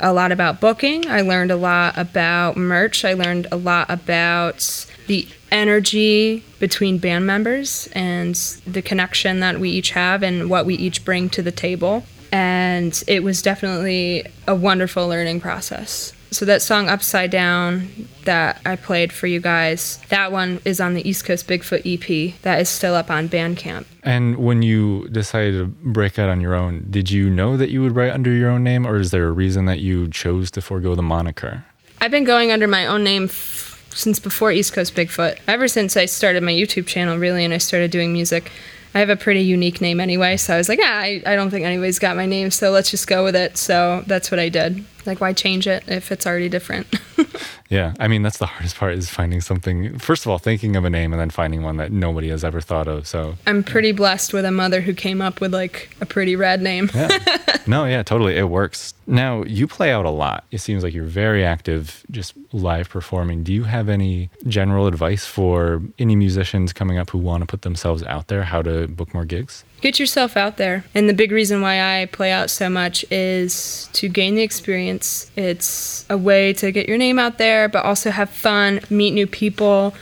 a 0.00 0.12
lot 0.12 0.32
about 0.32 0.60
booking. 0.60 1.06
I 1.08 1.20
learned 1.20 1.50
a 1.50 1.56
lot 1.56 1.96
about 1.96 2.56
merch. 2.56 3.04
I 3.04 3.14
learned 3.14 3.46
a 3.52 3.56
lot 3.56 3.90
about 3.90 4.86
the 5.06 5.28
energy 5.50 6.42
between 6.58 6.98
band 6.98 7.26
members 7.26 7.88
and 7.92 8.34
the 8.66 8.82
connection 8.82 9.40
that 9.40 9.60
we 9.60 9.70
each 9.70 9.90
have 9.90 10.22
and 10.22 10.50
what 10.50 10.66
we 10.66 10.74
each 10.74 11.04
bring 11.04 11.28
to 11.30 11.42
the 11.42 11.52
table. 11.52 12.04
And 12.32 13.04
it 13.06 13.22
was 13.22 13.42
definitely 13.42 14.26
a 14.48 14.54
wonderful 14.54 15.06
learning 15.06 15.40
process. 15.40 16.12
So 16.30 16.44
that 16.46 16.62
song 16.62 16.88
Upside 16.88 17.30
Down 17.30 18.08
that 18.24 18.60
I 18.66 18.74
played 18.76 19.12
for 19.12 19.26
you 19.28 19.40
guys, 19.40 20.00
that 20.08 20.32
one 20.32 20.60
is 20.64 20.80
on 20.80 20.94
the 20.94 21.08
East 21.08 21.24
Coast 21.24 21.46
Bigfoot 21.46 21.82
EP 21.84 22.34
that 22.42 22.60
is 22.60 22.68
still 22.68 22.94
up 22.94 23.10
on 23.10 23.28
Bandcamp. 23.28 23.84
And 24.02 24.36
when 24.36 24.62
you 24.62 25.08
decided 25.10 25.52
to 25.58 25.66
break 25.66 26.18
out 26.18 26.28
on 26.28 26.40
your 26.40 26.54
own, 26.54 26.86
did 26.90 27.10
you 27.10 27.30
know 27.30 27.56
that 27.56 27.70
you 27.70 27.82
would 27.82 27.94
write 27.94 28.10
under 28.10 28.32
your 28.32 28.50
own 28.50 28.64
name 28.64 28.84
or 28.86 28.96
is 28.96 29.12
there 29.12 29.28
a 29.28 29.32
reason 29.32 29.66
that 29.66 29.78
you 29.78 30.08
chose 30.08 30.50
to 30.52 30.60
forego 30.60 30.94
the 30.94 31.02
moniker? 31.02 31.64
I've 32.00 32.10
been 32.10 32.24
going 32.24 32.50
under 32.50 32.66
my 32.66 32.86
own 32.86 33.04
name 33.04 33.24
f- 33.24 33.86
since 33.94 34.18
before 34.18 34.50
East 34.50 34.72
Coast 34.72 34.94
Bigfoot. 34.96 35.38
Ever 35.46 35.68
since 35.68 35.96
I 35.96 36.06
started 36.06 36.42
my 36.42 36.52
YouTube 36.52 36.86
channel 36.86 37.16
really 37.16 37.44
and 37.44 37.54
I 37.54 37.58
started 37.58 37.90
doing 37.92 38.12
music. 38.12 38.50
I 38.94 39.00
have 39.00 39.10
a 39.10 39.16
pretty 39.16 39.40
unique 39.40 39.80
name 39.80 39.98
anyway, 39.98 40.36
so 40.36 40.54
I 40.54 40.58
was 40.58 40.68
like, 40.68 40.80
I, 40.80 41.20
I 41.26 41.34
don't 41.34 41.50
think 41.50 41.64
anybody's 41.66 41.98
got 41.98 42.16
my 42.16 42.26
name, 42.26 42.52
so 42.52 42.70
let's 42.70 42.90
just 42.90 43.08
go 43.08 43.24
with 43.24 43.34
it. 43.34 43.56
So 43.56 44.04
that's 44.06 44.30
what 44.30 44.38
I 44.38 44.48
did. 44.48 44.84
Like, 45.04 45.20
why 45.20 45.32
change 45.32 45.66
it 45.66 45.82
if 45.88 46.12
it's 46.12 46.26
already 46.26 46.48
different? 46.48 46.86
Yeah, 47.70 47.94
I 47.98 48.08
mean 48.08 48.22
that's 48.22 48.38
the 48.38 48.46
hardest 48.46 48.76
part 48.76 48.94
is 48.94 49.08
finding 49.08 49.40
something. 49.40 49.98
First 49.98 50.26
of 50.26 50.30
all, 50.30 50.38
thinking 50.38 50.76
of 50.76 50.84
a 50.84 50.90
name 50.90 51.12
and 51.12 51.20
then 51.20 51.30
finding 51.30 51.62
one 51.62 51.76
that 51.78 51.92
nobody 51.92 52.28
has 52.28 52.44
ever 52.44 52.60
thought 52.60 52.86
of. 52.88 53.06
So 53.06 53.34
I'm 53.46 53.62
pretty 53.64 53.92
blessed 53.92 54.32
with 54.32 54.44
a 54.44 54.50
mother 54.50 54.80
who 54.80 54.94
came 54.94 55.20
up 55.22 55.40
with 55.40 55.52
like 55.52 55.94
a 56.00 56.06
pretty 56.06 56.36
rad 56.36 56.60
name. 56.60 56.90
yeah, 56.94 57.08
no, 57.66 57.84
yeah, 57.84 58.02
totally, 58.02 58.36
it 58.36 58.48
works. 58.48 58.94
Now 59.06 59.42
you 59.44 59.66
play 59.66 59.92
out 59.92 60.04
a 60.06 60.10
lot. 60.10 60.44
It 60.50 60.58
seems 60.58 60.82
like 60.82 60.94
you're 60.94 61.04
very 61.04 61.44
active, 61.44 62.04
just 62.10 62.34
live 62.52 62.88
performing. 62.88 63.42
Do 63.42 63.52
you 63.52 63.64
have 63.64 63.88
any 63.88 64.30
general 64.46 64.86
advice 64.86 65.26
for 65.26 65.82
any 65.98 66.16
musicians 66.16 66.72
coming 66.72 66.98
up 66.98 67.10
who 67.10 67.18
want 67.18 67.42
to 67.42 67.46
put 67.46 67.62
themselves 67.62 68.02
out 68.04 68.28
there? 68.28 68.44
How 68.44 68.62
to 68.62 68.86
book 68.88 69.12
more 69.12 69.24
gigs? 69.24 69.64
Get 69.80 69.98
yourself 69.98 70.36
out 70.36 70.56
there. 70.56 70.84
And 70.94 71.10
the 71.10 71.12
big 71.12 71.30
reason 71.30 71.60
why 71.60 72.00
I 72.00 72.06
play 72.06 72.32
out 72.32 72.48
so 72.48 72.70
much 72.70 73.04
is 73.10 73.90
to 73.94 74.08
gain 74.08 74.34
the 74.34 74.42
experience. 74.42 75.30
It's 75.36 76.06
a 76.08 76.16
way 76.16 76.54
to 76.54 76.72
get 76.72 76.88
your 76.88 76.96
name 76.96 77.18
out 77.18 77.36
there, 77.54 77.68
but 77.68 77.84
also 77.84 78.10
have 78.10 78.30
fun, 78.30 78.80
meet 78.90 79.12
new 79.12 79.26
people. 79.26 79.94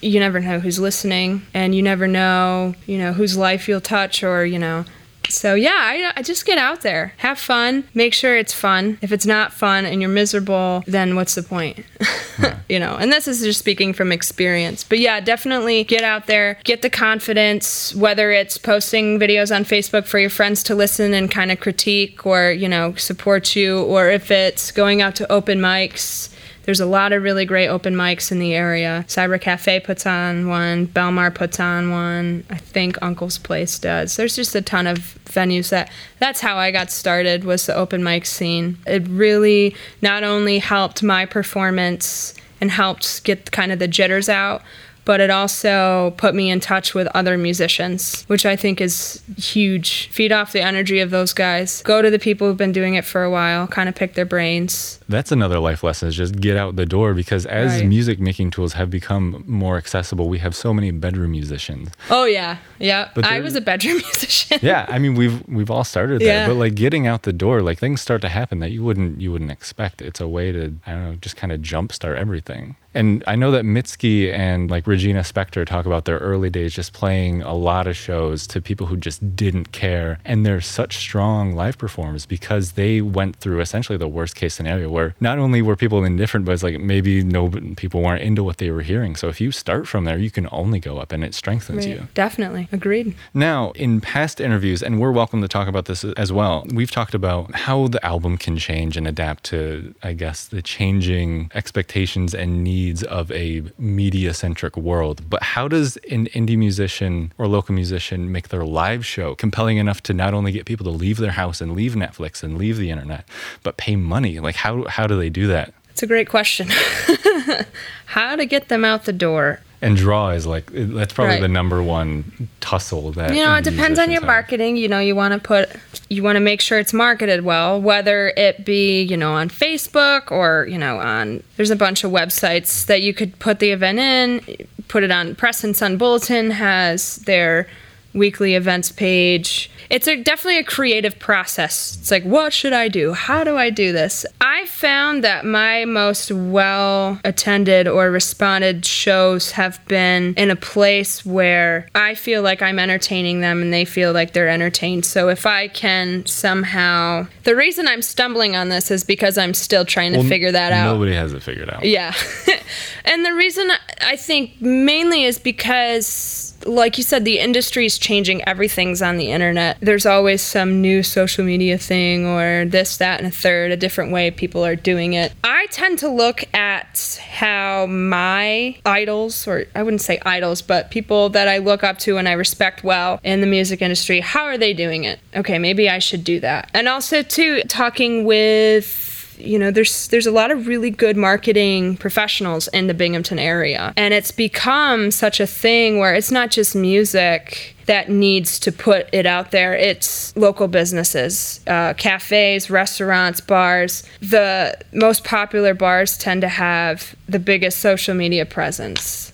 You 0.00 0.20
never 0.20 0.40
know 0.40 0.60
who's 0.60 0.78
listening, 0.78 1.42
and 1.52 1.74
you 1.74 1.82
never 1.82 2.06
know, 2.06 2.74
you 2.86 2.98
know, 2.98 3.12
whose 3.12 3.36
life 3.36 3.68
you'll 3.68 3.80
touch 3.80 4.22
or, 4.22 4.46
you 4.46 4.58
know, 4.58 4.84
so 5.30 5.54
yeah, 5.54 5.70
I, 5.74 6.12
I, 6.16 6.22
just 6.22 6.44
get 6.44 6.58
out 6.58 6.80
there, 6.80 7.12
have 7.18 7.38
fun, 7.38 7.84
make 7.94 8.14
sure 8.14 8.36
it's 8.36 8.52
fun. 8.52 8.98
If 9.00 9.12
it's 9.12 9.26
not 9.26 9.52
fun 9.52 9.84
and 9.84 10.00
you're 10.00 10.10
miserable, 10.10 10.82
then 10.86 11.14
what's 11.14 11.34
the 11.34 11.42
point? 11.42 11.84
Yeah. 12.40 12.58
you 12.70 12.78
know, 12.78 12.96
and 12.96 13.12
this 13.12 13.28
is 13.28 13.42
just 13.42 13.58
speaking 13.58 13.92
from 13.92 14.12
experience. 14.12 14.82
But 14.82 14.98
yeah, 14.98 15.20
definitely 15.20 15.84
get 15.84 16.02
out 16.02 16.26
there, 16.26 16.58
get 16.64 16.80
the 16.80 16.88
confidence, 16.88 17.94
whether 17.94 18.30
it's 18.30 18.56
posting 18.56 19.18
videos 19.18 19.54
on 19.54 19.64
Facebook 19.64 20.06
for 20.06 20.18
your 20.18 20.30
friends 20.30 20.62
to 20.62 20.74
listen 20.74 21.12
and 21.12 21.30
kind 21.30 21.52
of 21.52 21.60
critique 21.60 22.24
or, 22.24 22.50
you 22.50 22.66
know, 22.66 22.94
support 22.94 23.54
you, 23.54 23.82
or 23.82 24.08
if 24.08 24.30
it's 24.30 24.72
going 24.72 25.02
out 25.02 25.16
to 25.16 25.30
open 25.30 25.58
mics 25.58 26.30
there's 26.64 26.80
a 26.80 26.86
lot 26.86 27.12
of 27.12 27.22
really 27.22 27.44
great 27.44 27.68
open 27.68 27.94
mics 27.94 28.30
in 28.30 28.38
the 28.38 28.54
area. 28.54 29.04
Cyber 29.08 29.40
Cafe 29.40 29.80
puts 29.80 30.06
on 30.06 30.48
one, 30.48 30.86
Belmar 30.86 31.34
puts 31.34 31.58
on 31.58 31.90
one. 31.90 32.44
I 32.50 32.56
think 32.56 32.98
Uncle's 33.02 33.38
Place 33.38 33.78
does. 33.78 34.16
There's 34.16 34.36
just 34.36 34.54
a 34.54 34.62
ton 34.62 34.86
of 34.86 35.18
venues 35.24 35.70
that 35.70 35.90
that's 36.18 36.40
how 36.40 36.56
I 36.56 36.70
got 36.70 36.90
started 36.90 37.44
was 37.44 37.66
the 37.66 37.74
open 37.74 38.04
mic 38.04 38.26
scene. 38.26 38.78
It 38.86 39.06
really 39.08 39.74
not 40.02 40.22
only 40.22 40.58
helped 40.58 41.02
my 41.02 41.26
performance 41.26 42.34
and 42.60 42.70
helped 42.70 43.24
get 43.24 43.50
kind 43.52 43.72
of 43.72 43.78
the 43.78 43.88
jitters 43.88 44.28
out, 44.28 44.62
but 45.04 45.20
it 45.20 45.30
also 45.30 46.14
put 46.16 46.34
me 46.34 46.50
in 46.50 46.60
touch 46.60 46.94
with 46.94 47.06
other 47.14 47.36
musicians, 47.38 48.24
which 48.24 48.46
I 48.46 48.56
think 48.56 48.80
is 48.80 49.22
huge. 49.36 50.08
Feed 50.08 50.32
off 50.32 50.52
the 50.52 50.60
energy 50.60 51.00
of 51.00 51.10
those 51.10 51.32
guys. 51.32 51.82
Go 51.82 52.02
to 52.02 52.10
the 52.10 52.18
people 52.18 52.46
who've 52.46 52.56
been 52.56 52.72
doing 52.72 52.94
it 52.94 53.04
for 53.04 53.22
a 53.22 53.30
while, 53.30 53.66
kind 53.66 53.88
of 53.88 53.94
pick 53.94 54.14
their 54.14 54.24
brains. 54.24 54.98
That's 55.08 55.32
another 55.32 55.58
life 55.58 55.82
lesson 55.82 56.08
is 56.08 56.14
just 56.14 56.36
get 56.40 56.56
out 56.56 56.76
the 56.76 56.86
door 56.86 57.14
because 57.14 57.46
as 57.46 57.80
right. 57.80 57.88
music 57.88 58.20
making 58.20 58.52
tools 58.52 58.74
have 58.74 58.90
become 58.90 59.42
more 59.46 59.76
accessible, 59.76 60.28
we 60.28 60.38
have 60.38 60.54
so 60.54 60.72
many 60.72 60.90
bedroom 60.90 61.32
musicians. 61.32 61.90
Oh 62.10 62.24
yeah. 62.24 62.58
Yeah. 62.78 63.10
But 63.14 63.24
I 63.24 63.40
was 63.40 63.56
a 63.56 63.60
bedroom 63.60 63.96
musician. 64.12 64.58
yeah, 64.62 64.86
I 64.88 64.98
mean 64.98 65.14
we've 65.14 65.46
we've 65.48 65.70
all 65.70 65.84
started 65.84 66.20
there, 66.20 66.42
yeah. 66.42 66.46
but 66.46 66.54
like 66.54 66.74
getting 66.74 67.06
out 67.06 67.24
the 67.24 67.32
door, 67.32 67.62
like 67.62 67.78
things 67.78 68.00
start 68.00 68.22
to 68.22 68.28
happen 68.28 68.60
that 68.60 68.70
you 68.70 68.84
wouldn't 68.84 69.20
you 69.20 69.32
wouldn't 69.32 69.50
expect. 69.50 70.02
It's 70.02 70.20
a 70.20 70.28
way 70.28 70.52
to 70.52 70.76
I 70.86 70.92
don't 70.92 71.04
know, 71.04 71.14
just 71.16 71.36
kind 71.36 71.52
of 71.52 71.60
jumpstart 71.60 72.16
everything. 72.16 72.76
And 72.94 73.22
I 73.26 73.36
know 73.36 73.50
that 73.52 73.64
Mitski 73.64 74.32
and 74.32 74.70
like 74.70 74.86
Regina 74.86 75.20
Spektor 75.20 75.66
talk 75.66 75.86
about 75.86 76.04
their 76.04 76.18
early 76.18 76.50
days 76.50 76.74
just 76.74 76.92
playing 76.92 77.42
a 77.42 77.54
lot 77.54 77.86
of 77.86 77.96
shows 77.96 78.46
to 78.48 78.60
people 78.60 78.86
who 78.88 78.96
just 78.96 79.36
didn't 79.36 79.72
care. 79.72 80.18
And 80.24 80.44
they're 80.44 80.60
such 80.60 80.96
strong 80.96 81.54
live 81.54 81.78
performers 81.78 82.26
because 82.26 82.72
they 82.72 83.00
went 83.00 83.36
through 83.36 83.60
essentially 83.60 83.96
the 83.96 84.08
worst 84.08 84.34
case 84.34 84.54
scenario 84.54 84.90
where 84.90 85.14
not 85.20 85.38
only 85.38 85.62
were 85.62 85.76
people 85.76 86.04
indifferent, 86.04 86.46
but 86.46 86.52
it's 86.52 86.62
like 86.62 86.80
maybe 86.80 87.22
no 87.22 87.48
people 87.76 88.02
weren't 88.02 88.22
into 88.22 88.42
what 88.42 88.58
they 88.58 88.70
were 88.70 88.82
hearing. 88.82 89.14
So 89.14 89.28
if 89.28 89.40
you 89.40 89.52
start 89.52 89.86
from 89.86 90.04
there, 90.04 90.18
you 90.18 90.30
can 90.30 90.48
only 90.50 90.80
go 90.80 90.98
up 90.98 91.12
and 91.12 91.22
it 91.22 91.34
strengthens 91.34 91.86
right. 91.86 91.96
you. 91.96 92.08
Definitely. 92.14 92.68
Agreed. 92.72 93.14
Now, 93.34 93.70
in 93.72 94.00
past 94.00 94.40
interviews, 94.40 94.82
and 94.82 95.00
we're 95.00 95.12
welcome 95.12 95.42
to 95.42 95.48
talk 95.48 95.68
about 95.68 95.84
this 95.84 96.04
as 96.04 96.32
well, 96.32 96.66
we've 96.72 96.90
talked 96.90 97.14
about 97.14 97.54
how 97.54 97.86
the 97.86 98.04
album 98.04 98.36
can 98.36 98.56
change 98.56 98.96
and 98.96 99.06
adapt 99.06 99.44
to, 99.44 99.94
I 100.02 100.12
guess, 100.14 100.46
the 100.46 100.62
changing 100.62 101.50
expectations 101.54 102.34
and 102.34 102.64
needs 102.64 102.79
needs 102.80 103.02
of 103.04 103.30
a 103.32 103.62
media 103.78 104.32
centric 104.32 104.76
world. 104.76 105.16
But 105.28 105.42
how 105.54 105.68
does 105.68 105.96
an 106.10 106.26
indie 106.38 106.56
musician 106.56 107.32
or 107.38 107.46
local 107.46 107.74
musician 107.74 108.32
make 108.32 108.48
their 108.48 108.64
live 108.64 109.04
show 109.04 109.34
compelling 109.34 109.76
enough 109.76 110.00
to 110.08 110.12
not 110.14 110.32
only 110.34 110.52
get 110.52 110.64
people 110.66 110.84
to 110.84 110.96
leave 111.04 111.18
their 111.18 111.36
house 111.42 111.60
and 111.60 111.70
leave 111.80 111.94
Netflix 111.94 112.42
and 112.42 112.56
leave 112.56 112.76
the 112.78 112.90
internet, 112.90 113.24
but 113.62 113.76
pay 113.76 113.96
money? 113.96 114.40
Like, 114.40 114.56
how, 114.56 114.84
how 114.96 115.06
do 115.06 115.16
they 115.16 115.30
do 115.30 115.46
that? 115.48 115.74
It's 115.90 116.02
a 116.02 116.06
great 116.06 116.28
question. 116.28 116.68
how 118.06 118.36
to 118.36 118.46
get 118.46 118.68
them 118.68 118.84
out 118.84 119.04
the 119.04 119.12
door? 119.12 119.60
and 119.82 119.96
draw 119.96 120.30
is 120.30 120.46
like 120.46 120.70
that's 120.72 121.12
probably 121.12 121.34
right. 121.34 121.40
the 121.40 121.48
number 121.48 121.82
one 121.82 122.48
tussle 122.60 123.12
that 123.12 123.34
you 123.34 123.42
know 123.42 123.54
it 123.54 123.64
depends 123.64 123.98
on 123.98 124.10
your 124.10 124.20
have. 124.20 124.26
marketing 124.26 124.76
you 124.76 124.88
know 124.88 124.98
you 124.98 125.16
want 125.16 125.32
to 125.32 125.40
put 125.40 125.70
you 126.08 126.22
want 126.22 126.36
to 126.36 126.40
make 126.40 126.60
sure 126.60 126.78
it's 126.78 126.92
marketed 126.92 127.44
well 127.44 127.80
whether 127.80 128.28
it 128.36 128.64
be 128.64 129.02
you 129.02 129.16
know 129.16 129.32
on 129.32 129.48
facebook 129.48 130.30
or 130.30 130.66
you 130.68 130.78
know 130.78 130.98
on 130.98 131.42
there's 131.56 131.70
a 131.70 131.76
bunch 131.76 132.04
of 132.04 132.10
websites 132.10 132.86
that 132.86 133.00
you 133.02 133.14
could 133.14 133.38
put 133.38 133.58
the 133.58 133.70
event 133.70 133.98
in 133.98 134.66
put 134.88 135.02
it 135.02 135.10
on 135.10 135.34
press 135.34 135.64
and 135.64 135.76
sun 135.76 135.96
bulletin 135.96 136.50
has 136.50 137.16
their 137.16 137.66
weekly 138.12 138.54
events 138.54 138.90
page. 138.90 139.70
It's 139.88 140.06
a, 140.06 140.22
definitely 140.22 140.58
a 140.58 140.64
creative 140.64 141.18
process. 141.18 141.96
It's 142.00 142.10
like, 142.10 142.22
what 142.22 142.52
should 142.52 142.72
I 142.72 142.88
do? 142.88 143.12
How 143.12 143.42
do 143.42 143.56
I 143.56 143.70
do 143.70 143.92
this? 143.92 144.24
I 144.40 144.66
found 144.66 145.24
that 145.24 145.44
my 145.44 145.84
most 145.84 146.30
well 146.30 147.20
attended 147.24 147.88
or 147.88 148.10
responded 148.10 148.84
shows 148.84 149.52
have 149.52 149.84
been 149.86 150.34
in 150.34 150.50
a 150.50 150.56
place 150.56 151.26
where 151.26 151.88
I 151.94 152.14
feel 152.14 152.42
like 152.42 152.62
I'm 152.62 152.78
entertaining 152.78 153.40
them 153.40 153.62
and 153.62 153.72
they 153.72 153.84
feel 153.84 154.12
like 154.12 154.32
they're 154.32 154.48
entertained. 154.48 155.04
So 155.04 155.28
if 155.28 155.44
I 155.44 155.68
can 155.68 156.24
somehow. 156.26 157.26
The 157.42 157.56
reason 157.56 157.88
I'm 157.88 158.02
stumbling 158.02 158.54
on 158.54 158.68
this 158.68 158.92
is 158.92 159.02
because 159.02 159.36
I'm 159.38 159.54
still 159.54 159.84
trying 159.84 160.12
to 160.12 160.20
well, 160.20 160.28
figure 160.28 160.52
that 160.52 160.72
out. 160.72 160.92
Nobody 160.92 161.14
has 161.14 161.32
it 161.32 161.42
figured 161.42 161.68
out. 161.68 161.84
Yeah. 161.84 162.14
and 163.04 163.24
the 163.26 163.34
reason 163.34 163.70
I 164.02 164.14
think 164.14 164.60
mainly 164.60 165.24
is 165.24 165.38
because 165.38 166.49
like 166.64 166.98
you 166.98 167.04
said, 167.04 167.24
the 167.24 167.38
industry 167.38 167.86
is 167.86 167.98
changing. 167.98 168.46
Everything's 168.46 169.02
on 169.02 169.16
the 169.16 169.30
internet. 169.30 169.78
There's 169.80 170.06
always 170.06 170.42
some 170.42 170.80
new 170.80 171.02
social 171.02 171.44
media 171.44 171.78
thing 171.78 172.26
or 172.26 172.64
this, 172.66 172.96
that, 172.98 173.20
and 173.20 173.26
a 173.26 173.30
third, 173.30 173.70
a 173.70 173.76
different 173.76 174.12
way 174.12 174.30
people 174.30 174.64
are 174.64 174.76
doing 174.76 175.14
it. 175.14 175.32
I 175.44 175.66
tend 175.70 175.98
to 176.00 176.08
look 176.08 176.44
at 176.54 177.20
how 177.30 177.86
my 177.86 178.76
idols, 178.84 179.46
or 179.46 179.64
I 179.74 179.82
wouldn't 179.82 180.02
say 180.02 180.20
idols, 180.24 180.62
but 180.62 180.90
people 180.90 181.30
that 181.30 181.48
I 181.48 181.58
look 181.58 181.84
up 181.84 181.98
to 182.00 182.18
and 182.18 182.28
I 182.28 182.32
respect 182.32 182.84
well 182.84 183.20
in 183.22 183.40
the 183.40 183.46
music 183.46 183.82
industry, 183.82 184.20
how 184.20 184.44
are 184.44 184.58
they 184.58 184.72
doing 184.72 185.04
it? 185.04 185.20
Okay, 185.34 185.58
maybe 185.58 185.88
I 185.88 185.98
should 185.98 186.24
do 186.24 186.40
that. 186.40 186.70
And 186.74 186.88
also, 186.88 187.22
too, 187.22 187.62
talking 187.62 188.24
with 188.24 189.09
you 189.40 189.58
know 189.58 189.70
there's 189.70 190.08
there's 190.08 190.26
a 190.26 190.30
lot 190.30 190.50
of 190.50 190.66
really 190.66 190.90
good 190.90 191.16
marketing 191.16 191.96
professionals 191.96 192.68
in 192.68 192.86
the 192.86 192.94
Binghamton 192.94 193.38
area. 193.38 193.92
And 193.96 194.14
it's 194.14 194.30
become 194.30 195.10
such 195.10 195.40
a 195.40 195.46
thing 195.46 195.98
where 195.98 196.14
it's 196.14 196.30
not 196.30 196.50
just 196.50 196.74
music 196.74 197.74
that 197.86 198.08
needs 198.08 198.60
to 198.60 198.70
put 198.70 199.08
it 199.12 199.26
out 199.26 199.50
there. 199.50 199.74
It's 199.74 200.36
local 200.36 200.68
businesses 200.68 201.60
uh, 201.66 201.94
cafes 201.94 202.70
restaurants 202.70 203.40
bars. 203.40 204.04
The 204.20 204.78
most 204.92 205.24
popular 205.24 205.74
bars 205.74 206.16
tend 206.16 206.42
to 206.42 206.48
have 206.48 207.14
the 207.28 207.38
biggest 207.38 207.80
social 207.80 208.14
media 208.14 208.46
presence. 208.46 209.32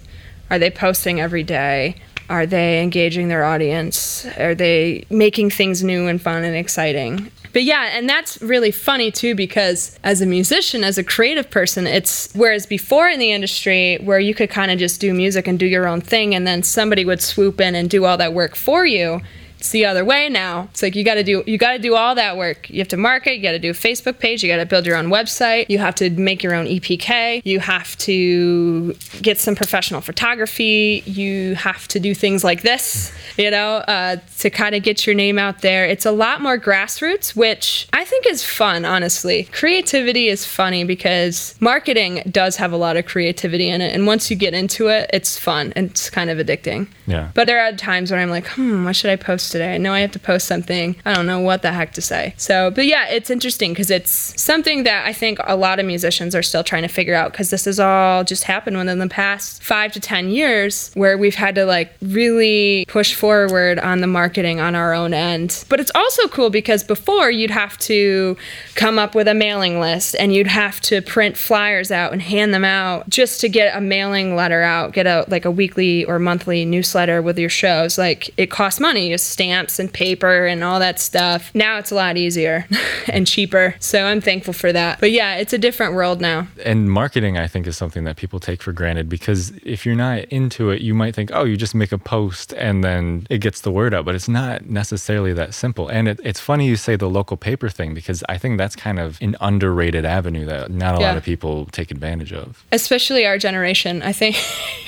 Are 0.51 0.59
they 0.59 0.71
posting 0.71 1.21
every 1.21 1.43
day? 1.43 1.97
Are 2.29 2.47
they 2.47 2.83
engaging 2.83 3.29
their 3.29 3.45
audience? 3.45 4.27
Are 4.39 4.55
they 4.55 5.05
making 5.11 5.51
things 5.51 5.85
new 5.85 6.09
and 6.09 6.21
fun 6.21 6.43
and 6.43 6.57
exciting? 6.57 7.31
But 7.57 7.65
yeah, 7.65 7.97
and 7.97 8.07
that's 8.07 8.39
really 8.43 8.71
funny 8.71 9.11
too 9.11 9.35
because 9.35 9.99
as 10.05 10.21
a 10.21 10.27
musician, 10.27 10.85
as 10.85 10.99
a 10.99 11.03
creative 11.03 11.49
person, 11.49 11.87
it's 11.87 12.31
whereas 12.35 12.67
before 12.67 13.09
in 13.09 13.19
the 13.19 13.33
industry 13.33 13.97
where 14.03 14.21
you 14.21 14.35
could 14.35 14.51
kind 14.51 14.71
of 14.71 14.79
just 14.79 15.01
do 15.01 15.15
music 15.15 15.49
and 15.49 15.59
do 15.59 15.65
your 15.65 15.89
own 15.89 16.03
thing 16.03 16.35
and 16.35 16.47
then 16.47 16.63
somebody 16.63 17.07
would 17.07 17.23
swoop 17.23 17.59
in 17.59 17.75
and 17.75 17.89
do 17.89 18.05
all 18.05 18.19
that 18.19 18.35
work 18.35 18.57
for 18.57 18.85
you 18.85 19.23
it's 19.59 19.71
the 19.71 19.87
other 19.87 20.05
way 20.05 20.29
now. 20.29 20.69
It's 20.71 20.83
like 20.83 20.95
you 20.95 21.05
got 21.05 21.15
to 21.15 21.23
do 21.23 21.43
you 21.47 21.57
got 21.57 21.73
to 21.73 21.79
do 21.79 21.95
all 21.95 22.15
that 22.15 22.37
work. 22.37 22.69
You 22.69 22.79
have 22.79 22.89
to 22.89 22.97
market, 22.97 23.37
you 23.37 23.43
got 23.43 23.53
to 23.53 23.59
do 23.59 23.71
a 23.71 23.75
Facebook 23.75 24.19
page, 24.19 24.43
you 24.43 24.51
got 24.51 24.59
to 24.59 24.67
build 24.67 24.85
your 24.85 24.97
own 24.97 25.07
website, 25.07 25.67
you 25.71 25.79
have 25.79 25.95
to 25.97 26.11
make 26.11 26.43
your 26.43 26.55
own 26.55 26.67
EPK, 26.67 27.43
you 27.45 27.61
have 27.61 27.97
to 27.99 28.95
get 29.23 29.39
some 29.39 29.55
professional 29.55 30.01
photography, 30.01 31.03
you 31.07 31.55
have 31.55 31.89
to 31.89 31.99
do 31.99 32.15
things 32.15 32.45
like 32.45 32.63
this, 32.63 33.13
you 33.39 33.51
know, 33.51 33.77
uh, 33.77 34.17
to 34.39 34.51
kind 34.51 34.75
of 34.75 34.83
get 34.83 35.07
your 35.07 35.15
name 35.15 35.39
out 35.39 35.63
there. 35.63 35.87
It's 35.87 36.05
a 36.05 36.13
lot 36.13 36.43
more 36.43 36.59
grassroots, 36.59 37.35
which 37.35 37.89
I 37.93 38.05
think 38.05 38.27
is 38.27 38.45
fun, 38.45 38.85
honestly. 38.85 39.45
Creativity 39.53 40.29
is 40.29 40.45
funny 40.45 40.85
because 40.85 41.55
marketing 41.61 42.23
does 42.31 42.57
have 42.57 42.73
a 42.73 42.77
lot 42.77 42.97
of 42.97 43.07
creativity 43.07 43.69
in 43.69 43.81
it, 43.81 43.95
and 43.95 44.07
once 44.07 44.31
you 44.31 44.37
get 44.37 44.53
into 44.53 44.89
it, 44.89 45.09
it's 45.13 45.39
fun 45.39 45.73
and 45.77 45.91
it's 45.91 46.11
kind 46.11 46.29
of 46.29 46.39
addicting. 46.39 46.89
Yeah. 47.07 47.31
But 47.33 47.47
there 47.47 47.61
are 47.65 47.73
times 47.73 48.11
when 48.11 48.21
I'm 48.21 48.31
like, 48.31 48.47
hmm, 48.49 48.85
what 48.85 48.97
should 48.97 49.11
I 49.11 49.17
post? 49.17 49.46
Post 49.47 49.53
today. 49.53 49.75
I 49.75 49.79
know 49.79 49.93
I 49.93 50.01
have 50.01 50.13
to 50.13 50.19
post 50.19 50.47
something. 50.47 50.97
I 51.05 51.15
don't 51.15 51.27
know 51.27 51.41
what 51.41 51.63
the 51.63 51.73
heck 51.73 51.93
to 51.93 52.03
say. 52.03 52.35
So, 52.37 52.71
but 52.71 52.87
yeah, 52.87 53.09
it's 53.09 53.31
interesting 53.31 53.73
because 53.73 53.91
it's 53.91 54.11
something 54.41 54.85
that 54.85 55.07
I 55.07 55.13
think 55.13 55.39
a 55.45 55.57
lot 55.57 55.79
of 55.79 55.87
musicians 55.87 56.35
are 56.35 56.43
still 56.43 56.65
trying 56.65 56.83
to 56.83 56.89
figure 56.89 57.15
out 57.15 57.33
because 57.33 57.51
this 57.51 57.67
has 57.67 57.79
all 57.79 58.25
just 58.25 58.45
happened 58.45 58.77
within 58.77 58.99
the 58.99 59.09
past 59.09 59.63
five 59.63 59.93
to 59.93 60.01
10 60.01 60.31
years 60.31 60.91
where 60.95 61.17
we've 61.17 61.35
had 61.35 61.55
to 61.55 61.65
like 61.65 61.95
really 62.03 62.85
push 62.89 63.15
forward 63.15 63.79
on 63.79 64.01
the 64.01 64.07
marketing 64.07 64.61
on 64.61 64.75
our 64.75 64.93
own 64.93 65.15
end. 65.15 65.65
But 65.69 65.81
it's 65.81 65.93
also 65.95 66.27
cool 66.29 66.51
because 66.51 66.83
before 66.83 67.31
you'd 67.31 67.51
have 67.51 67.79
to 67.79 68.37
come 68.75 68.99
up 68.99 69.15
with 69.15 69.29
a 69.29 69.35
mailing 69.35 69.81
list 69.81 70.17
and 70.19 70.35
you'd 70.35 70.47
have 70.47 70.81
to 70.83 71.03
print 71.03 71.37
flyers 71.37 71.91
out 71.91 72.13
and 72.13 72.23
hand 72.23 72.53
them 72.53 72.65
out 72.65 73.09
just 73.09 73.41
to 73.43 73.49
get 73.49 73.77
a 73.77 73.81
mailing 73.81 74.35
letter 74.35 74.63
out, 74.63 74.93
get 74.93 75.07
a 75.07 75.25
like 75.29 75.45
a 75.45 75.51
weekly 75.51 76.05
or 76.05 76.19
monthly 76.19 76.65
newsletter 76.65 77.23
with 77.23 77.39
your 77.39 77.51
shows. 77.51 77.99
Like 77.99 78.31
it 78.37 78.51
costs 78.51 78.81
money, 78.81 79.09
stamps 79.37 79.79
and 79.79 79.93
paper 79.93 80.47
and 80.47 80.65
all 80.65 80.79
that 80.81 80.99
stuff. 80.99 81.55
Now 81.55 81.77
it's 81.77 81.91
a 81.91 81.95
lot 81.95 82.17
easier 82.17 82.67
and 83.07 83.27
cheaper. 83.27 83.75
So 83.81 84.07
I'm 84.07 84.23
thankful 84.23 84.55
for 84.55 84.73
that. 84.73 84.99
But 84.99 85.11
yeah, 85.11 85.35
it's 85.35 85.53
a 85.53 85.59
different 85.59 85.93
world 85.93 86.23
now. 86.23 86.49
And 86.65 86.91
marketing 86.91 87.37
I 87.37 87.47
think 87.47 87.67
is 87.67 87.77
something 87.77 88.05
that 88.05 88.17
people 88.17 88.41
take 88.41 88.63
for 88.63 88.73
granted 88.73 89.11
because 89.11 89.51
if 89.63 89.85
you're 89.85 89.95
not 89.95 90.21
into 90.31 90.71
it, 90.71 90.81
you 90.81 90.95
might 90.95 91.15
think, 91.15 91.31
"Oh, 91.35 91.45
you 91.45 91.59
just 91.59 91.75
make 91.75 91.93
a 91.93 91.99
post 91.99 92.55
and 92.55 92.83
then 92.83 93.27
it 93.29 93.39
gets 93.43 93.61
the 93.61 93.71
word 93.71 93.93
out." 93.93 94.07
But 94.07 94.15
it's 94.15 94.27
not 94.27 94.71
necessarily 94.71 95.35
that 95.35 95.53
simple. 95.53 95.89
And 95.89 96.09
it, 96.09 96.19
it's 96.25 96.41
funny 96.41 96.67
you 96.67 96.77
say 96.77 96.97
the 96.97 97.11
local 97.11 97.37
paper 97.37 97.69
thing 97.69 97.93
because 97.93 98.25
I 98.31 98.39
think 98.39 98.57
that's 98.57 98.75
kind 98.75 98.99
of 98.99 99.21
an 99.21 99.37
underrated 99.43 100.07
avenue 100.07 100.47
that 100.47 100.71
not 100.71 100.97
a 100.97 101.01
yeah. 101.01 101.09
lot 101.09 101.19
of 101.19 101.25
people 101.25 101.67
take 101.67 101.91
advantage 101.91 102.33
of. 102.33 102.65
Especially 102.73 103.27
our 103.27 103.37
generation, 103.37 104.01
I 104.01 104.13
think. 104.13 104.37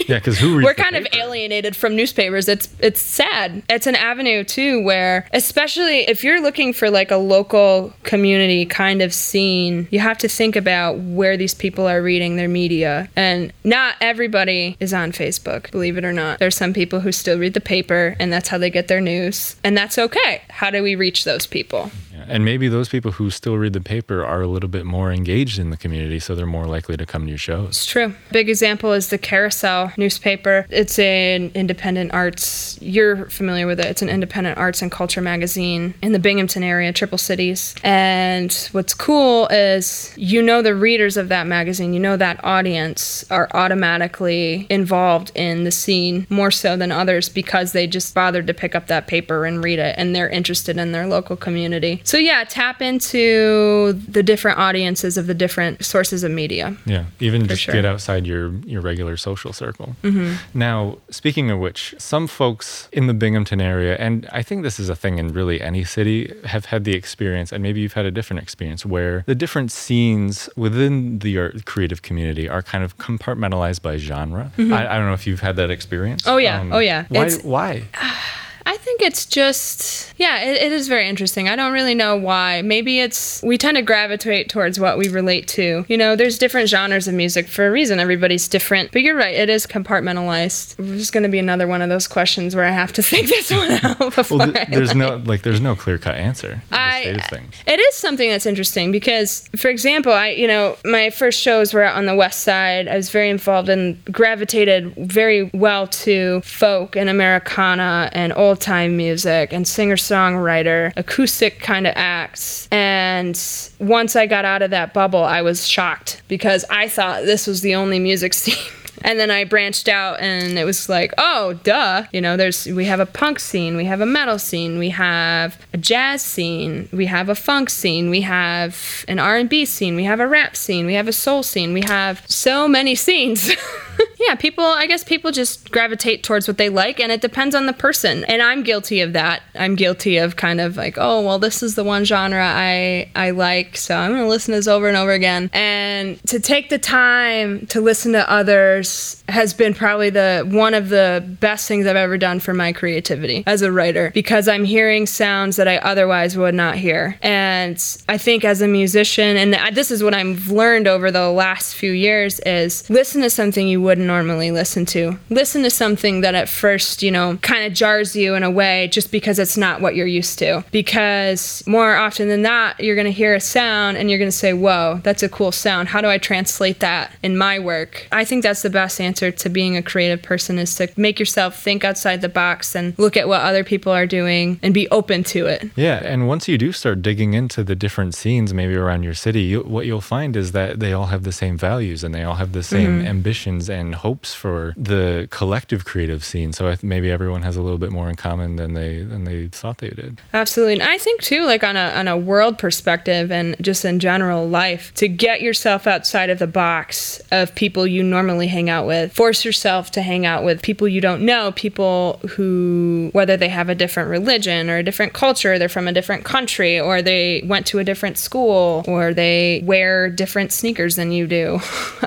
yeah, 0.09 0.17
because 0.17 0.39
who 0.39 0.57
we're 0.65 0.73
kind 0.73 0.95
paper? 0.95 1.09
of 1.13 1.21
alienated 1.21 1.77
from 1.77 1.95
newspapers. 1.95 2.49
It's 2.49 2.75
it's 2.79 3.03
sad. 3.03 3.63
It's 3.69 3.87
an 3.87 3.95
avenue 3.95 4.38
too 4.45 4.83
where, 4.83 5.29
especially 5.33 6.01
if 6.09 6.25
you're 6.25 6.41
looking 6.41 6.73
for 6.73 6.91
like 6.91 7.11
a 7.11 7.17
local 7.17 7.93
community 8.03 8.67
kind 8.67 9.03
of 9.03 9.13
scene, 9.15 9.89
you 9.91 10.01
have 10.01 10.19
to 10.19 10.29
think 10.29 10.57
about 10.57 10.99
where 10.99 11.37
these 11.37 11.55
people 11.55 11.87
are 11.87 12.03
reading 12.03 12.37
their 12.37 12.49
media, 12.49 13.09
and 13.17 13.53
not 13.65 13.97
everybody 14.01 14.77
is 14.81 14.93
on 14.95 15.13
Facebook. 15.13 15.71
Believe 15.71 15.97
it 15.97 16.05
or 16.05 16.13
not, 16.13 16.39
there's 16.39 16.57
some 16.57 16.73
people 16.73 17.01
who 17.01 17.13
still 17.13 17.39
read 17.39 17.55
the 17.55 17.61
paper, 17.61 18.17
and 18.19 18.33
that's 18.33 18.49
how 18.49 18.59
they 18.59 18.71
get 18.71 18.89
their 18.89 19.01
news, 19.01 19.57
and 19.65 19.77
that's 19.77 19.99
okay. 19.99 20.43
How 20.49 20.71
do 20.71 20.83
we 20.83 20.95
reach 20.95 21.25
those 21.25 21.47
people? 21.47 21.91
And 22.27 22.45
maybe 22.45 22.69
those 22.69 22.89
people 22.89 23.13
who 23.13 23.31
still 23.31 23.57
read 23.57 23.73
the 23.73 23.81
paper 23.81 24.25
are 24.25 24.43
a 24.43 24.47
little 24.47 24.69
bit 24.69 24.85
more 24.85 25.13
engaged 25.13 25.59
in 25.59 25.71
the 25.71 25.77
community, 25.77 26.19
so 26.19 26.35
they're 26.35 26.47
more 26.47 26.67
likely 26.67 26.97
to 26.97 27.07
come 27.07 27.25
to 27.25 27.29
your 27.29 27.39
shows. 27.39 27.69
It's 27.69 27.87
true. 27.87 28.15
Big 28.33 28.49
example 28.49 28.93
is 28.93 29.09
the 29.11 29.19
Carousel 29.19 29.93
newspaper. 29.97 30.67
It's 30.71 30.99
an 30.99 31.51
independent 31.55 32.13
arts, 32.13 32.79
you're 32.81 33.27
familiar 33.27 33.67
with 33.67 33.81
it. 33.81 33.87
It's 33.87 34.03
an 34.03 34.09
independent 34.09 34.59
arts 34.59 34.83
and 34.83 34.91
culture 34.91 35.21
magazine 35.21 35.95
in 36.03 36.13
the 36.13 36.19
Binghamton 36.19 36.63
area, 36.63 36.93
Triple 36.93 37.19
Cities. 37.19 37.75
And 37.83 38.53
what's 38.73 38.95
cool 38.95 39.47
is 39.49 40.13
you 40.17 40.43
know 40.43 40.63
the 40.63 40.75
readers 40.75 41.17
of 41.17 41.29
that 41.29 41.47
magazine, 41.47 41.93
you 41.93 42.01
know 42.01 42.17
that 42.17 42.43
audience 42.45 43.25
are 43.31 43.49
automatically 43.55 44.67
involved 44.71 45.33
in 45.35 45.65
the 45.65 45.71
scene 45.71 46.27
more 46.31 46.51
so 46.51 46.77
than 46.77 46.93
others 46.93 47.29
because 47.29 47.73
they 47.73 47.87
just 47.87 48.15
bothered 48.15 48.47
to 48.47 48.55
pick 48.55 48.75
up 48.75 48.87
that 48.89 49.07
paper 49.07 49.45
and 49.45 49.63
read 49.63 49.79
it 49.79 49.95
and 49.99 50.15
they're 50.15 50.29
interested 50.29 50.77
in 50.79 50.93
their 50.93 51.07
local 51.07 51.37
community. 51.37 52.01
So 52.09 52.17
yeah, 52.17 52.43
tap 52.45 52.81
into 52.81 53.93
the 53.93 54.23
different 54.23 54.59
audiences 54.59 55.19
of 55.19 55.27
the 55.27 55.35
different 55.35 55.85
sources 55.85 56.25
of 56.25 56.31
media. 56.31 56.75
Yeah, 56.87 57.05
even 57.21 57.47
just 57.47 57.61
sure. 57.61 57.75
get 57.75 57.85
outside 57.85 58.27
your 58.27 58.49
your 58.61 58.81
regular 58.81 59.19
social 59.19 59.53
circle. 59.53 59.95
Mm-hmm. 60.03 60.59
Now, 60.59 60.97
speaking 61.11 61.51
of 61.51 61.59
which, 61.59 61.95
some 61.99 62.27
folks 62.27 62.89
in 62.93 63.09
the 63.09 63.13
Binghamton 63.13 63.61
area, 63.61 63.95
and 63.99 64.27
I 64.33 64.43
think 64.43 64.63
this 64.63 64.81
is 64.81 64.89
a 64.89 64.97
thing 64.97 65.19
in 65.19 65.35
really 65.35 65.61
any 65.61 65.85
city, 65.85 66.33
have 66.45 66.65
had 66.65 66.85
the 66.85 66.95
experience, 66.95 67.53
and 67.53 67.63
maybe 67.63 67.83
you've 67.83 67.93
had 67.93 68.07
a 68.07 68.11
different 68.11 68.43
experience, 68.43 68.87
where 68.87 69.23
the 69.27 69.35
different 69.35 69.71
scenes 69.71 70.49
within 70.57 71.19
the 71.19 71.61
creative 71.67 72.01
community 72.01 72.49
are 72.49 72.63
kind 72.63 72.85
of 72.85 72.97
compartmentalized 72.97 73.83
by 73.83 73.99
genre. 73.99 74.51
Mm-hmm. 74.57 74.73
I, 74.73 74.95
I, 74.95 74.97
don't 74.97 75.09
know 75.09 75.13
if 75.13 75.27
you've 75.27 75.41
had 75.41 75.57
that 75.57 75.71
experience. 75.71 76.23
Oh 76.27 76.39
yeah, 76.39 76.59
um, 76.59 76.73
oh 76.73 76.79
yeah. 76.79 77.05
Why? 77.11 77.27
It's, 77.27 77.45
why? 77.45 77.83
I 78.89 78.91
think 78.91 79.03
it's 79.03 79.27
just, 79.27 80.15
yeah, 80.17 80.41
it, 80.41 80.63
it 80.63 80.73
is 80.73 80.89
very 80.89 81.07
interesting. 81.07 81.47
I 81.47 81.57
don't 81.57 81.75
really 81.75 81.95
know 81.95 82.17
why. 82.17 82.63
Maybe 82.63 83.01
it's, 83.01 83.43
we 83.43 83.59
tend 83.59 83.77
to 83.77 83.83
gravitate 83.83 84.49
towards 84.49 84.81
what 84.81 84.97
we 84.97 85.09
relate 85.09 85.47
to. 85.49 85.85
You 85.89 85.99
know, 85.99 86.17
there's 86.17 86.39
different 86.39 86.71
genres 86.71 87.07
of 87.07 87.13
music 87.13 87.49
for 87.49 87.67
a 87.67 87.71
reason. 87.71 88.01
Everybody's 88.01 88.49
different. 88.49 88.91
But 88.91 89.03
you're 89.03 89.15
right, 89.15 89.35
it 89.35 89.51
is 89.51 89.67
compartmentalized. 89.67 90.77
There's 90.77 91.11
going 91.11 91.25
to 91.25 91.29
be 91.29 91.39
another 91.39 91.67
one 91.67 91.83
of 91.83 91.91
those 91.91 92.09
questions 92.09 92.57
where 92.57 92.65
I 92.65 92.71
have 92.71 92.95
to 92.95 93.03
think 93.03 93.29
this 93.29 93.51
one 93.51 93.73
out 93.73 94.15
before. 94.15 94.39
Well, 94.39 94.53
th- 94.53 94.69
there's 94.69 94.95
no, 94.95 95.17
like, 95.27 95.43
there's 95.43 95.61
no 95.61 95.77
clear 95.77 95.99
cut 95.99 96.15
answer. 96.15 96.63
I, 96.73 97.21
it 97.67 97.79
is 97.79 97.95
something 97.95 98.31
that's 98.31 98.47
interesting 98.47 98.91
because, 98.91 99.51
for 99.55 99.69
example, 99.69 100.13
I, 100.13 100.29
you 100.29 100.47
know, 100.47 100.79
my 100.87 101.11
first 101.11 101.39
shows 101.39 101.75
were 101.75 101.83
out 101.83 101.95
on 101.95 102.07
the 102.07 102.17
west 102.17 102.41
side. 102.41 102.89
I 102.89 102.97
was 102.97 103.11
very 103.11 103.29
involved 103.29 103.69
and 103.69 104.03
gravitated 104.07 104.95
very 104.97 105.51
well 105.53 105.87
to 105.89 106.41
folk 106.41 106.97
and 106.97 107.11
Americana 107.11 108.09
and 108.15 108.33
old 108.33 108.63
time 108.63 108.78
music 108.87 109.53
and 109.53 109.67
singer 109.67 109.97
songwriter, 109.97 110.93
acoustic 110.97 111.59
kind 111.61 111.87
of 111.87 111.95
acts. 111.97 112.69
And 112.71 113.37
once 113.81 114.15
I 114.15 114.27
got 114.27 114.45
out 114.45 114.63
of 114.63 114.71
that 114.71 114.95
bubble, 114.95 115.25
I 115.25 115.43
was 115.43 115.67
shocked 115.67 116.23
because 116.29 116.65
I 116.71 116.89
thought 116.89 117.25
this 117.25 117.47
was 117.47 117.63
the 117.63 117.75
only 117.75 117.99
music 117.99 118.35
scene 118.35 118.55
and 119.03 119.19
then 119.19 119.31
I 119.31 119.45
branched 119.45 119.89
out 119.89 120.21
and 120.21 120.59
it 120.59 120.65
was 120.65 120.89
like, 120.89 121.13
oh, 121.19 121.55
duh. 121.65 122.05
You 122.13 122.21
know, 122.21 122.37
there's 122.37 122.67
we 122.67 122.85
have 122.87 123.01
a 123.01 123.07
punk 123.07 123.41
scene, 123.41 123.77
we 123.77 123.85
have 123.85 124.01
a 124.01 124.07
metal 124.07 124.39
scene, 124.39 124.79
we 124.79 124.91
have 124.91 125.59
a 125.73 125.79
jazz 125.79 126.23
scene, 126.23 126.89
we 126.93 127.07
have 127.07 127.29
a 127.29 127.35
funk 127.35 127.71
scene, 127.71 128.11
we 128.11 128.23
have 128.23 129.05
an 129.09 129.19
R&B 129.19 129.65
scene, 129.65 129.97
we 129.97 130.05
have 130.05 130.21
a 130.21 130.27
rap 130.27 130.57
scene, 130.57 130.87
we 130.87 130.95
have 130.95 131.09
a 131.09 131.13
soul 131.13 131.43
scene, 131.43 131.73
we 131.73 131.83
have 131.83 132.23
so 132.27 132.69
many 132.69 132.95
scenes. 132.95 133.51
yeah, 134.19 134.35
people 134.35 134.65
I 134.65 134.87
guess 134.87 135.05
people 135.05 135.31
just 135.31 135.71
gravitate 135.71 136.23
towards 136.23 136.49
what 136.49 136.59
they 136.59 136.69
like 136.69 137.01
and 137.01 137.13
it 137.13 137.21
depends 137.21 137.55
on 137.55 137.67
the 137.67 137.73
person. 137.73 138.25
And 138.25 138.43
I'm 138.43 138.63
guilty 138.63 139.01
of 139.01 139.13
that. 139.13 139.43
I'm 139.55 139.75
guilty 139.75 140.19
of 140.19 140.37
kind 140.37 140.61
of 140.61 140.77
like, 140.77 140.97
oh, 140.99 141.21
well, 141.23 141.39
this 141.39 141.63
is 141.63 141.75
the 141.75 141.85
one 141.85 142.05
genre 142.05 142.45
I 142.45 143.11
I 143.15 143.31
like, 143.31 143.77
so 143.77 143.97
I'm 143.97 144.13
going 144.13 144.23
to 144.23 144.29
listen 144.29 144.53
to 144.53 144.59
this 144.59 144.69
over 144.69 144.89
and 144.89 144.97
over 144.97 145.13
again. 145.13 145.51
And 145.53 146.23
to 146.27 146.41
take 146.41 146.69
the 146.69 146.79
time 146.79 147.67
to 147.69 147.81
listen 147.81 148.13
to 148.13 148.31
others 148.31 148.88
has 149.29 149.53
been 149.53 149.75
probably 149.75 150.11
the 150.11 150.47
one 150.51 150.75
of 150.75 150.89
the 150.89 151.25
best 151.41 151.69
things 151.69 151.87
I've 151.87 151.97
ever 151.97 152.17
done 152.17 152.41
for 152.41 152.55
my 152.55 152.73
creativity 152.73 153.45
as 153.47 153.63
a 153.63 153.71
writer 153.71 154.11
because 154.15 154.49
I'm 154.49 154.65
hearing 154.65 155.07
sounds 155.07 155.57
that 155.57 155.69
I 155.69 155.77
otherwise 155.79 156.37
would 156.37 156.55
not 156.55 156.77
hear. 156.77 157.19
And 157.23 157.77
I 158.09 158.19
think 158.19 158.45
as 158.45 158.63
a 158.63 158.69
musician 158.69 159.37
and 159.37 159.77
this 159.77 159.91
is 159.91 160.03
what 160.03 160.15
I've 160.15 160.49
learned 160.49 160.87
over 160.87 161.11
the 161.11 161.31
last 161.31 161.75
few 161.75 161.93
years 161.93 162.41
is 162.41 162.89
listen 162.89 163.23
to 163.23 163.31
something 163.31 163.69
you 163.69 163.83
wouldn't 163.83 164.07
normally 164.07 164.51
listen 164.51 164.87
to. 164.87 165.19
Listen 165.31 165.63
to 165.63 165.71
something 165.71 166.21
that 166.23 166.35
at 166.35 166.49
first, 166.49 167.03
you 167.03 167.11
know, 167.11 167.37
kind 167.39 167.67
of 167.67 167.73
jars 167.73 168.17
you 168.17 168.35
in 168.35 168.43
a 168.43 168.51
way 168.51 168.89
just 168.89 169.13
because 169.13 169.39
it's 169.39 169.57
not 169.57 169.81
what 169.81 169.95
you're 169.95 170.07
used 170.07 170.39
to. 170.39 170.65
Because 170.73 171.63
more 171.67 171.97
often 171.97 172.29
than 172.29 172.43
not, 172.43 172.81
you're 172.81 172.97
going 172.97 173.05
to 173.05 173.13
hear 173.13 173.35
a 173.35 173.41
sound 173.41 173.97
and 173.97 174.11
you're 174.11 174.19
going 174.19 174.31
to 174.31 174.37
say, 174.37 174.53
"Whoa, 174.53 175.01
that's 175.03 175.23
a 175.23 175.29
cool 175.29 175.53
sound. 175.53 175.89
How 175.89 176.01
do 176.01 176.09
I 176.09 176.19
translate 176.19 176.81
that 176.81 177.13
in 177.23 177.37
my 177.37 177.59
work?" 177.59 178.09
I 178.13 178.25
think 178.25 178.43
that's 178.43 178.63
the 178.63 178.71
best 178.79 179.01
answer 179.01 179.33
to 179.33 179.49
being 179.49 179.77
a 179.77 179.83
creative 179.83 180.23
person 180.23 180.57
is 180.57 180.73
to 180.77 180.89
make 180.97 181.19
yourself 181.19 181.61
think 181.61 181.85
outside 181.85 182.21
the 182.21 182.29
box 182.29 182.77
and 182.77 182.97
look 182.97 183.17
at 183.17 183.27
what 183.27 183.41
other 183.41 183.65
people 183.65 183.91
are 183.93 184.07
doing 184.07 184.61
and 184.63 184.73
be 184.73 184.89
open 184.91 185.25
to 185.25 185.47
it. 185.47 185.69
Yeah, 185.75 185.99
and 186.05 186.29
once 186.29 186.47
you 186.47 186.57
do 186.57 186.71
start 186.71 187.03
digging 187.03 187.35
into 187.35 187.65
the 187.65 187.75
different 187.75 188.15
scenes 188.15 188.55
maybe 188.55 188.77
around 188.77 189.03
your 189.03 189.15
city, 189.15 189.43
you, 189.43 189.63
what 189.63 189.85
you'll 189.85 190.01
find 190.01 190.37
is 190.37 190.53
that 190.53 190.79
they 190.79 190.93
all 190.93 191.07
have 191.07 191.25
the 191.25 191.33
same 191.33 191.59
values 191.59 192.05
and 192.05 192.15
they 192.15 192.23
all 192.23 192.37
have 192.37 192.53
the 192.53 192.63
same 192.63 192.99
mm-hmm. 192.99 193.09
ambitions 193.09 193.69
and 193.69 193.97
hopes 193.97 194.33
for 194.33 194.75
the 194.77 195.27
collective 195.33 195.85
creative 195.85 196.23
scene. 196.23 196.53
So 196.53 196.73
maybe 196.81 197.11
everyone 197.11 197.43
has 197.43 197.57
a 197.57 197.63
little 197.63 197.79
bit 197.79 197.91
more 197.91 198.09
in 198.09 198.15
common 198.15 198.55
than 198.57 198.75
they 198.75 199.03
than 199.03 199.25
they 199.25 199.49
thought 199.49 199.79
they 199.79 199.91
did. 199.91 200.21
Absolutely. 200.33 200.75
And 200.75 200.83
I 200.85 200.99
think 200.99 201.23
too 201.23 201.45
like 201.47 201.65
on 201.65 201.77
a 201.77 201.91
on 201.97 202.07
a 202.07 202.17
world 202.17 202.59
perspective 202.59 203.33
and 203.33 203.57
just 203.61 203.85
in 203.85 203.99
general 203.99 204.49
life 204.49 204.93
to 204.95 205.09
get 205.09 205.41
yourself 205.41 205.89
outside 205.89 206.31
of 206.31 206.39
the 206.39 206.47
box 206.47 207.21
of 207.33 207.53
people 207.57 207.89
you 207.89 208.05
normally 208.05 208.47
hang 208.47 208.68
hang 208.69 208.75
out 208.75 208.87
with. 208.87 209.13
Force 209.13 209.45
yourself 209.45 209.91
to 209.93 210.03
hang 210.03 210.27
out 210.27 210.45
with 210.45 210.63
people 210.63 210.87
you 210.87 211.01
don't 211.01 211.23
know, 211.23 211.53
people 211.53 212.21
who, 212.31 213.11
whether 213.13 213.37
they 213.37 213.49
have 213.49 213.69
a 213.69 213.75
different 213.75 214.11
religion 214.11 214.69
or 214.69 214.77
a 214.77 214.83
different 214.83 215.13
culture, 215.13 215.59
they're 215.59 215.69
from 215.69 215.89
a 215.89 215.93
different 215.93 216.25
country, 216.25 216.79
or 216.79 217.01
they 217.01 217.43
went 217.47 217.67
to 217.67 217.79
a 217.79 217.85
different 217.85 218.19
school, 218.19 218.85
or 218.87 219.15
they 219.15 219.63
wear 219.65 220.11
different 220.11 220.53
sneakers 220.53 220.97
than 220.97 221.13
you 221.13 221.27
do. 221.27 221.59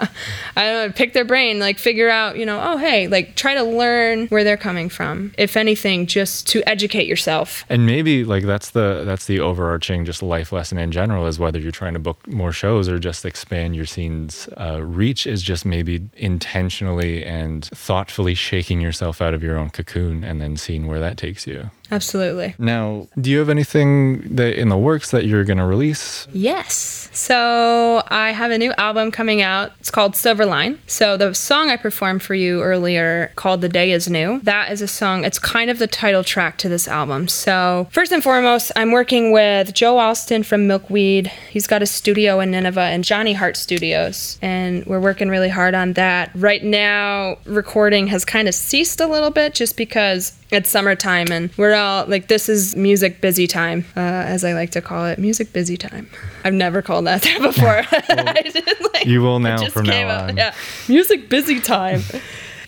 I 0.56 0.64
don't 0.64 0.88
know, 0.88 0.92
pick 0.94 1.14
their 1.14 1.26
brain, 1.26 1.60
like 1.60 1.80
figure 1.80 2.10
out, 2.10 2.38
you 2.38 2.46
know, 2.46 2.60
oh, 2.62 2.78
hey, 2.78 3.08
like 3.08 3.36
try 3.36 3.56
to 3.56 3.64
learn 3.64 4.28
where 4.28 4.44
they're 4.44 4.58
coming 4.58 4.90
from. 4.90 5.34
If 5.38 5.58
anything, 5.58 6.06
just 6.06 6.48
to 6.50 6.62
educate 6.70 7.08
yourself. 7.08 7.66
And 7.70 7.86
maybe 7.86 8.24
like 8.24 8.44
that's 8.44 8.72
the 8.72 9.04
that's 9.06 9.26
the 9.26 9.40
overarching 9.40 10.06
just 10.06 10.22
life 10.22 10.52
lesson 10.52 10.78
in 10.78 10.92
general 10.92 11.26
is 11.28 11.40
whether 11.40 11.60
you're 11.60 11.72
trying 11.72 11.94
to 11.94 12.00
book 12.00 12.28
more 12.28 12.52
shows 12.52 12.88
or 12.88 13.00
just 13.00 13.26
expand 13.26 13.76
your 13.76 13.86
scene's 13.86 14.48
uh, 14.58 14.82
reach 14.84 15.26
is 15.26 15.42
just 15.42 15.66
maybe 15.66 16.10
intent 16.18 16.51
intentionally 16.52 17.24
and 17.24 17.64
thoughtfully 17.66 18.36
shaking 18.36 18.82
yourself 18.82 19.22
out 19.22 19.34
of 19.34 19.42
your 19.42 19.58
own 19.58 19.70
cocoon 19.70 20.22
and 20.22 20.42
then 20.42 20.58
seeing 20.58 20.86
where 20.86 21.00
that 21.00 21.16
takes 21.16 21.48
you. 21.48 21.70
Absolutely. 21.92 22.56
Now, 22.58 23.08
do 23.20 23.30
you 23.30 23.40
have 23.40 23.50
anything 23.50 24.36
that 24.36 24.60
in 24.60 24.70
the 24.70 24.78
works 24.78 25.12
that 25.12 25.26
you're 25.26 25.44
going 25.44 25.58
to 25.58 25.66
release? 25.66 26.28
Yes. 26.32 27.10
So 27.14 28.02
I 28.08 28.32
have 28.32 28.52
a 28.52 28.58
new 28.58 28.72
album 28.78 29.12
coming 29.12 29.42
out. 29.42 29.74
It's 29.80 29.92
called 29.92 30.14
Silverline. 30.14 30.78
So 30.88 31.18
the 31.18 31.34
song 31.34 31.70
I 31.70 31.76
performed 31.76 32.24
for 32.24 32.34
you 32.34 32.62
earlier 32.62 33.32
called 33.36 33.62
The 33.62 33.70
Day 33.70 33.92
Is 33.92 34.10
New, 34.10 34.40
that 34.44 34.72
is 34.72 34.82
a 34.82 34.88
song, 34.88 35.26
it's 35.26 35.38
kind 35.38 35.70
of 35.70 35.78
the 35.78 35.88
title 35.88 36.24
track 36.24 36.58
to 36.60 36.70
this 36.70 36.88
album. 36.88 37.28
So 37.28 37.90
first 37.92 38.14
and 38.14 38.24
foremost, 38.24 38.72
I'm 38.76 38.92
working 38.92 39.32
with 39.32 39.74
Joe 39.74 39.98
Alston 40.00 40.44
from 40.44 40.68
Milkweed. 40.68 41.28
He's 41.50 41.68
got 41.68 41.82
a 41.82 41.86
studio 41.86 42.40
in 42.40 42.52
Nineveh 42.52 42.80
and 42.80 43.04
Johnny 43.04 43.34
Hart 43.34 43.58
Studios. 43.58 44.40
And 44.42 44.86
we're 44.86 45.02
working 45.02 45.28
really 45.28 45.50
hard 45.50 45.76
on 45.76 45.94
that. 45.94 46.32
Right 46.34 46.64
now, 46.64 47.38
recording 47.46 48.08
has 48.08 48.24
kind 48.24 48.48
of 48.48 48.56
ceased 48.56 49.02
a 49.02 49.08
little 49.08 49.32
bit 49.32 49.54
just 49.54 49.76
because 49.76 50.32
it's 50.52 50.70
summertime 50.70 51.32
and 51.32 51.50
we're 51.58 51.74
all 51.74 52.06
like 52.08 52.28
this 52.28 52.50
is 52.50 52.76
music 52.76 53.22
busy 53.22 53.48
time 53.48 53.86
uh, 53.96 54.00
as 54.00 54.44
i 54.44 54.54
like 54.54 54.70
to 54.72 54.82
call 54.82 55.06
it 55.06 55.18
music 55.18 55.54
busy 55.54 55.78
time. 55.78 56.10
I've 56.44 56.54
never 56.54 56.82
called 56.82 57.06
that 57.08 57.22
that 57.24 57.42
before. 57.42 57.82
Like, 58.94 59.06
you 59.06 59.22
will 59.22 59.40
now 59.40 59.66
from 59.70 59.86
now 59.86 60.26
on. 60.26 60.38
Yeah. 60.38 60.54
Music 60.88 61.30
busy 61.30 61.60
time 61.60 62.02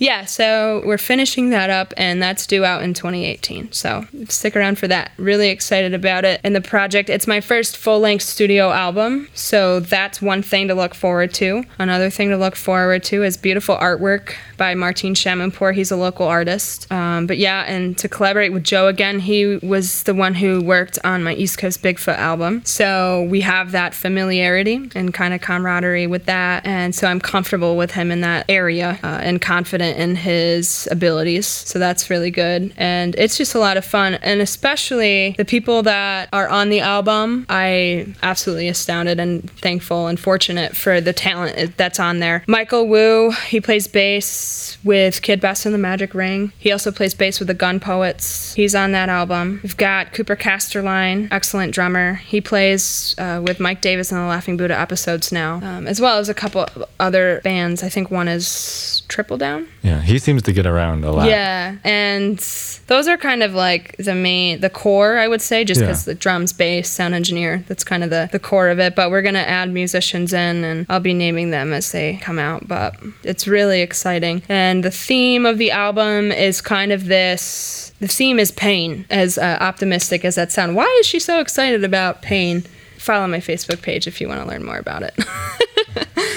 yeah, 0.04 0.26
so 0.26 0.82
we're 0.86 0.98
finishing 0.98 1.52
that 1.52 1.70
up, 1.70 1.94
and 1.96 2.22
that's 2.22 2.46
due 2.46 2.66
out 2.66 2.84
in 2.84 2.94
2018. 2.94 3.72
So 3.72 4.06
stick 4.28 4.54
around 4.54 4.78
for 4.78 4.86
that. 4.90 5.14
Really 5.16 5.48
excited 5.48 5.94
about 5.94 6.26
it. 6.26 6.42
And 6.44 6.54
the 6.54 6.60
project, 6.60 7.10
it's 7.10 7.26
my 7.26 7.40
first 7.40 7.78
full 7.78 8.02
length 8.02 8.24
studio 8.24 8.72
album, 8.72 9.30
so 9.34 9.80
that's 9.80 10.22
one 10.22 10.44
thing 10.44 10.68
to 10.68 10.76
look 10.76 10.94
forward 10.94 11.34
to. 11.36 11.64
Another 11.80 12.10
thing 12.10 12.30
to 12.32 12.38
look 12.38 12.58
forward 12.58 13.02
to 13.06 13.24
is 13.24 13.38
beautiful 13.38 13.78
artwork 13.78 14.34
by 14.58 14.76
Martin 14.76 15.14
Shamanpour. 15.14 15.74
He's 15.74 15.90
a 15.90 15.96
local 15.96 16.28
artist. 16.28 16.92
Um, 16.92 17.26
but 17.26 17.38
yeah, 17.38 17.64
and 17.64 17.98
to 18.00 18.10
collaborate 18.10 18.52
with 18.52 18.64
Joe 18.64 18.88
again, 18.88 19.20
he 19.20 19.58
was 19.58 20.04
the 20.04 20.14
one 20.14 20.34
who 20.34 20.62
worked 20.62 21.00
on 21.06 21.24
my 21.24 21.34
East 21.34 21.58
Coast 21.58 21.82
Bigfoot 21.82 22.18
album. 22.18 22.62
So 22.66 23.24
we 23.30 23.40
have 23.42 23.72
that 23.72 23.94
familiarity 23.94 24.90
and 24.96 25.14
kind 25.14 25.34
of 25.34 25.40
camaraderie 25.40 26.08
with 26.08 26.26
that. 26.26 26.66
And 26.66 26.94
so 26.94 27.08
I'm 27.08 27.22
comfortable 27.22 27.78
with 27.78 27.92
him 27.92 28.12
in 28.12 28.20
that 28.22 28.46
area 28.50 29.00
uh, 29.02 29.20
and 29.22 29.42
confident 29.42 29.93
in 29.94 30.16
his 30.16 30.88
abilities. 30.92 31.48
So 31.48 31.80
that's 31.80 32.10
really 32.10 32.32
good. 32.32 32.74
And 32.78 33.16
it's 33.16 33.38
just 33.38 33.56
a 33.56 33.60
lot 33.60 33.78
of 33.78 33.86
fun. 33.86 34.16
And 34.16 34.42
especially 34.42 35.36
the 35.38 35.46
people 35.46 35.84
that 35.84 36.30
are 36.34 36.48
on 36.48 36.70
the 36.70 36.80
album, 36.80 37.46
I 37.50 38.14
absolutely 38.22 38.68
astounded 38.68 39.20
and 39.20 39.50
thankful 39.52 40.08
and 40.08 40.20
fortunate 40.20 40.76
for 40.76 41.02
the 41.02 41.14
talent 41.14 41.78
that's 41.78 42.00
on 42.00 42.20
there. 42.20 42.44
Michael 42.48 42.88
Wu, 42.88 43.32
he 43.48 43.62
plays 43.62 43.88
bass 43.88 44.78
with 44.84 45.22
Kid 45.22 45.40
Best 45.40 45.66
and 45.66 45.74
the 45.74 45.80
Magic 45.80 46.14
Ring. 46.14 46.52
He 46.58 46.72
also 46.72 46.92
plays 46.92 47.14
bass 47.14 47.40
with 47.40 47.48
the 47.48 47.54
Gun 47.54 47.80
Poets. 47.80 48.54
He's 48.54 48.76
on 48.76 48.92
that 48.92 49.10
album. 49.10 49.60
We've 49.64 49.78
got 49.78 50.14
Cooper 50.14 50.36
Casterline, 50.36 51.28
excellent 51.32 51.74
drummer. 51.74 52.16
He 52.16 52.42
plays 52.42 53.16
uh, 53.18 53.42
with 53.46 53.60
Mike 53.60 53.82
Davis 53.82 54.12
in 54.12 54.18
the 54.18 54.26
Laughing 54.26 54.58
Buddha 54.58 54.78
episodes 54.78 55.32
now, 55.32 55.56
um, 55.64 55.88
as 55.88 56.02
well 56.02 56.18
as 56.18 56.30
a 56.30 56.34
couple 56.34 56.66
other 57.00 57.42
bands. 57.44 57.84
I 57.84 57.90
think 57.90 58.12
one 58.12 58.28
is 58.28 59.04
Triple 59.08 59.38
Down. 59.38 59.68
Yeah, 59.84 60.00
he 60.00 60.18
seems 60.18 60.42
to 60.44 60.54
get 60.54 60.66
around 60.66 61.04
a 61.04 61.12
lot. 61.12 61.28
Yeah, 61.28 61.76
and 61.84 62.40
those 62.88 63.10
are 63.10 63.18
kind 63.18 63.44
of 63.44 63.54
like 63.54 63.98
the 63.98 64.16
main, 64.16 64.62
the 64.62 64.70
core, 64.70 65.18
I 65.18 65.28
would 65.28 65.42
say, 65.42 65.66
just 65.66 65.82
because 65.82 66.08
yeah. 66.08 66.14
the 66.14 66.20
drums, 66.20 66.54
bass, 66.54 66.90
sound 66.90 67.14
engineer, 67.14 67.66
that's 67.68 67.84
kind 67.84 68.02
of 68.02 68.10
the, 68.10 68.30
the 68.32 68.40
core 68.40 68.70
of 68.70 68.80
it. 68.80 68.96
But 68.96 69.12
we're 69.12 69.22
going 69.22 69.34
to 69.34 69.48
add 69.48 69.72
musicians 69.74 70.32
in, 70.32 70.64
and 70.64 70.86
I'll 70.88 71.02
be 71.02 71.14
naming 71.14 71.50
them 71.50 71.74
as 71.74 71.92
they 71.92 72.18
come 72.22 72.40
out. 72.40 72.66
But 72.66 72.96
it's 73.24 73.46
really 73.46 73.82
exciting. 73.82 74.42
And 74.48 74.86
the 74.86 74.92
theme 74.92 75.46
of 75.46 75.58
the 75.58 75.72
album 75.72 76.32
is 76.32 76.62
kind 76.62 76.94
of 76.94 77.08
this 77.08 77.92
the 78.00 78.08
theme 78.08 78.40
is 78.40 78.52
pain, 78.52 79.06
as 79.10 79.38
uh, 79.38 79.58
optimistic 79.60 80.24
as 80.24 80.36
that 80.36 80.52
sounds. 80.52 80.76
Why 80.76 80.98
is 81.02 81.06
she 81.06 81.20
so 81.20 81.40
excited 81.40 81.84
about 81.84 82.22
pain? 82.22 82.62
Follow 82.98 83.28
my 83.28 83.40
Facebook 83.40 83.82
page 83.82 84.08
if 84.08 84.22
you 84.22 84.30
want 84.30 84.42
to 84.42 84.48
learn 84.48 84.64
more 84.64 84.78
about 84.78 85.04
it. 85.04 85.14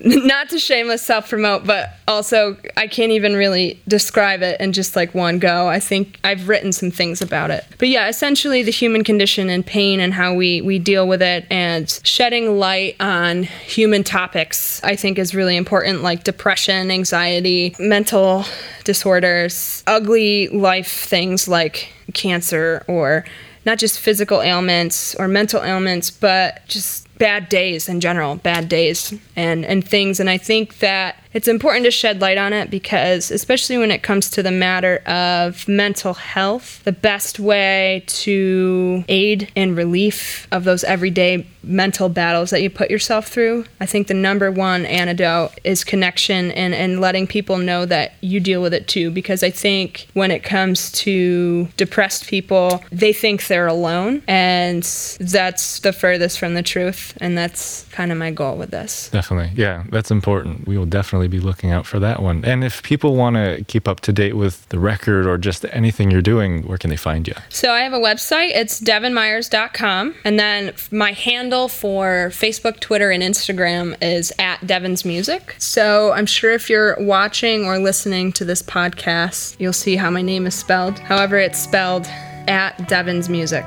not 0.04 0.48
to 0.48 0.58
shameless 0.58 1.02
self 1.02 1.28
promote, 1.28 1.66
but 1.66 1.90
also 2.08 2.56
I 2.74 2.86
can't 2.86 3.12
even 3.12 3.34
really 3.34 3.78
describe 3.86 4.40
it 4.40 4.58
in 4.58 4.72
just 4.72 4.96
like 4.96 5.14
one 5.14 5.38
go. 5.38 5.68
I 5.68 5.78
think 5.78 6.18
I've 6.24 6.48
written 6.48 6.72
some 6.72 6.90
things 6.90 7.20
about 7.20 7.50
it. 7.50 7.66
But 7.78 7.88
yeah, 7.88 8.08
essentially 8.08 8.62
the 8.62 8.70
human 8.70 9.04
condition 9.04 9.50
and 9.50 9.64
pain 9.64 10.00
and 10.00 10.14
how 10.14 10.32
we, 10.32 10.62
we 10.62 10.78
deal 10.78 11.06
with 11.06 11.20
it 11.20 11.46
and 11.50 12.00
shedding 12.02 12.58
light 12.58 12.96
on 12.98 13.42
human 13.42 14.02
topics, 14.02 14.82
I 14.82 14.96
think 14.96 15.18
is 15.18 15.34
really 15.34 15.56
important, 15.56 16.02
like 16.02 16.24
depression, 16.24 16.90
anxiety, 16.90 17.76
mental 17.78 18.46
disorders, 18.84 19.84
ugly 19.86 20.48
life 20.48 20.90
things 20.90 21.46
like 21.46 21.92
cancer 22.14 22.84
or 22.88 23.26
not 23.66 23.78
just 23.78 24.00
physical 24.00 24.40
ailments 24.40 25.14
or 25.16 25.28
mental 25.28 25.62
ailments, 25.62 26.10
but 26.10 26.66
just 26.66 27.06
bad 27.20 27.48
days 27.50 27.88
in 27.88 28.00
general, 28.00 28.36
bad 28.36 28.68
days 28.68 29.14
and, 29.36 29.64
and 29.64 29.86
things. 29.86 30.18
And 30.18 30.28
I 30.28 30.38
think 30.38 30.78
that 30.78 31.22
it's 31.32 31.48
important 31.48 31.84
to 31.84 31.90
shed 31.90 32.20
light 32.20 32.38
on 32.38 32.52
it 32.52 32.70
because, 32.70 33.30
especially 33.30 33.78
when 33.78 33.90
it 33.90 34.02
comes 34.02 34.30
to 34.30 34.42
the 34.42 34.50
matter 34.50 34.98
of 35.06 35.66
mental 35.68 36.14
health, 36.14 36.82
the 36.84 36.92
best 36.92 37.38
way 37.38 38.04
to 38.06 39.04
aid 39.08 39.50
in 39.54 39.74
relief 39.74 40.48
of 40.50 40.64
those 40.64 40.84
everyday 40.84 41.46
mental 41.62 42.08
battles 42.08 42.50
that 42.50 42.62
you 42.62 42.70
put 42.70 42.90
yourself 42.90 43.28
through, 43.28 43.64
I 43.80 43.86
think 43.86 44.06
the 44.06 44.14
number 44.14 44.50
one 44.50 44.86
antidote 44.86 45.52
is 45.64 45.84
connection 45.84 46.50
and, 46.52 46.74
and 46.74 47.00
letting 47.00 47.26
people 47.26 47.58
know 47.58 47.86
that 47.86 48.14
you 48.20 48.40
deal 48.40 48.62
with 48.62 48.74
it 48.74 48.88
too. 48.88 49.10
Because 49.10 49.42
I 49.42 49.50
think 49.50 50.08
when 50.14 50.30
it 50.30 50.42
comes 50.42 50.90
to 50.92 51.66
depressed 51.76 52.26
people, 52.26 52.82
they 52.90 53.12
think 53.12 53.46
they're 53.46 53.66
alone, 53.66 54.22
and 54.26 54.82
that's 55.20 55.80
the 55.80 55.92
furthest 55.92 56.38
from 56.38 56.54
the 56.54 56.62
truth. 56.62 57.16
And 57.20 57.36
that's 57.36 57.84
kind 57.92 58.10
of 58.12 58.18
my 58.18 58.30
goal 58.30 58.56
with 58.56 58.70
this. 58.70 59.08
Definitely. 59.10 59.52
Yeah, 59.54 59.84
that's 59.90 60.10
important. 60.10 60.66
We 60.66 60.78
will 60.78 60.86
definitely 60.86 61.19
definitely 61.20 61.38
be 61.38 61.44
looking 61.44 61.70
out 61.70 61.86
for 61.86 61.98
that 61.98 62.22
one. 62.22 62.44
And 62.44 62.64
if 62.64 62.82
people 62.82 63.14
want 63.16 63.36
to 63.36 63.62
keep 63.64 63.86
up 63.86 64.00
to 64.00 64.12
date 64.12 64.36
with 64.36 64.66
the 64.70 64.78
record 64.78 65.26
or 65.26 65.36
just 65.36 65.64
anything 65.70 66.10
you're 66.10 66.22
doing, 66.22 66.66
where 66.66 66.78
can 66.78 66.90
they 66.90 66.96
find 66.96 67.28
you? 67.28 67.34
So 67.48 67.72
I 67.72 67.80
have 67.80 67.92
a 67.92 67.98
website. 67.98 68.52
It's 68.54 68.80
devinmyers.com. 68.80 70.14
And 70.24 70.38
then 70.38 70.72
my 70.90 71.12
handle 71.12 71.68
for 71.68 72.30
Facebook, 72.32 72.80
Twitter, 72.80 73.10
and 73.10 73.22
Instagram 73.22 73.96
is 74.02 74.32
at 74.38 74.66
Devin's 74.66 75.04
Music. 75.04 75.54
So 75.58 76.12
I'm 76.12 76.26
sure 76.26 76.52
if 76.52 76.70
you're 76.70 76.96
watching 76.98 77.66
or 77.66 77.78
listening 77.78 78.32
to 78.32 78.44
this 78.44 78.62
podcast, 78.62 79.56
you'll 79.58 79.72
see 79.72 79.96
how 79.96 80.10
my 80.10 80.22
name 80.22 80.46
is 80.46 80.54
spelled. 80.54 80.98
However, 81.00 81.38
it's 81.38 81.58
spelled 81.58 82.06
at 82.48 82.88
Devin's 82.88 83.28
Music. 83.28 83.64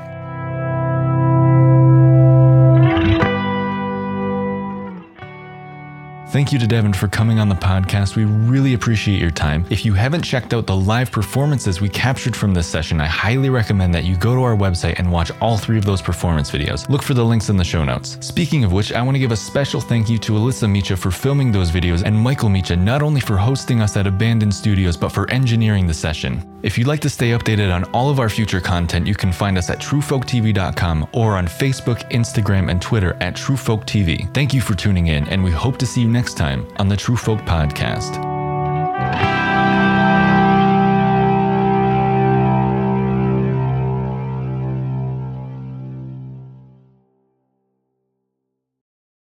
Thank 6.34 6.52
you 6.52 6.58
to 6.58 6.66
Devin 6.66 6.92
for 6.92 7.06
coming 7.06 7.38
on 7.38 7.48
the 7.48 7.54
podcast. 7.54 8.16
We 8.16 8.24
really 8.24 8.74
appreciate 8.74 9.20
your 9.20 9.30
time. 9.30 9.64
If 9.70 9.84
you 9.84 9.94
haven't 9.94 10.22
checked 10.22 10.52
out 10.52 10.66
the 10.66 10.74
live 10.74 11.12
performances 11.12 11.80
we 11.80 11.88
captured 11.88 12.34
from 12.34 12.52
this 12.52 12.66
session, 12.66 13.00
I 13.00 13.06
highly 13.06 13.50
recommend 13.50 13.94
that 13.94 14.02
you 14.02 14.16
go 14.16 14.34
to 14.34 14.42
our 14.42 14.56
website 14.56 14.98
and 14.98 15.12
watch 15.12 15.30
all 15.40 15.56
three 15.56 15.78
of 15.78 15.84
those 15.84 16.02
performance 16.02 16.50
videos. 16.50 16.88
Look 16.88 17.04
for 17.04 17.14
the 17.14 17.24
links 17.24 17.50
in 17.50 17.56
the 17.56 17.62
show 17.62 17.84
notes. 17.84 18.18
Speaking 18.20 18.64
of 18.64 18.72
which, 18.72 18.92
I 18.92 19.00
want 19.00 19.14
to 19.14 19.20
give 19.20 19.30
a 19.30 19.36
special 19.36 19.80
thank 19.80 20.10
you 20.10 20.18
to 20.18 20.32
Alyssa 20.32 20.68
Micha 20.68 20.98
for 20.98 21.12
filming 21.12 21.52
those 21.52 21.70
videos 21.70 22.02
and 22.04 22.18
Michael 22.18 22.48
Micha 22.48 22.76
not 22.76 23.00
only 23.00 23.20
for 23.20 23.36
hosting 23.36 23.80
us 23.80 23.96
at 23.96 24.08
Abandoned 24.08 24.52
Studios, 24.52 24.96
but 24.96 25.10
for 25.10 25.30
engineering 25.30 25.86
the 25.86 25.94
session. 25.94 26.42
If 26.64 26.78
you'd 26.78 26.86
like 26.88 27.00
to 27.00 27.10
stay 27.10 27.30
updated 27.30 27.72
on 27.72 27.84
all 27.92 28.08
of 28.08 28.18
our 28.18 28.30
future 28.30 28.60
content, 28.60 29.06
you 29.06 29.14
can 29.14 29.30
find 29.30 29.58
us 29.58 29.68
at 29.68 29.78
truefolktv.com 29.78 31.10
or 31.12 31.36
on 31.36 31.46
Facebook, 31.46 32.10
Instagram, 32.10 32.70
and 32.70 32.80
Twitter 32.80 33.18
at 33.20 33.36
truefolktv. 33.36 34.32
Thank 34.32 34.54
you 34.54 34.62
for 34.62 34.74
tuning 34.74 35.08
in, 35.08 35.28
and 35.28 35.44
we 35.44 35.50
hope 35.50 35.76
to 35.76 35.86
see 35.86 36.00
you 36.00 36.08
next 36.24 36.38
time 36.38 36.66
on 36.78 36.88
the 36.88 36.96
True 36.96 37.16
Folk 37.16 37.40
Podcast. 37.40 38.33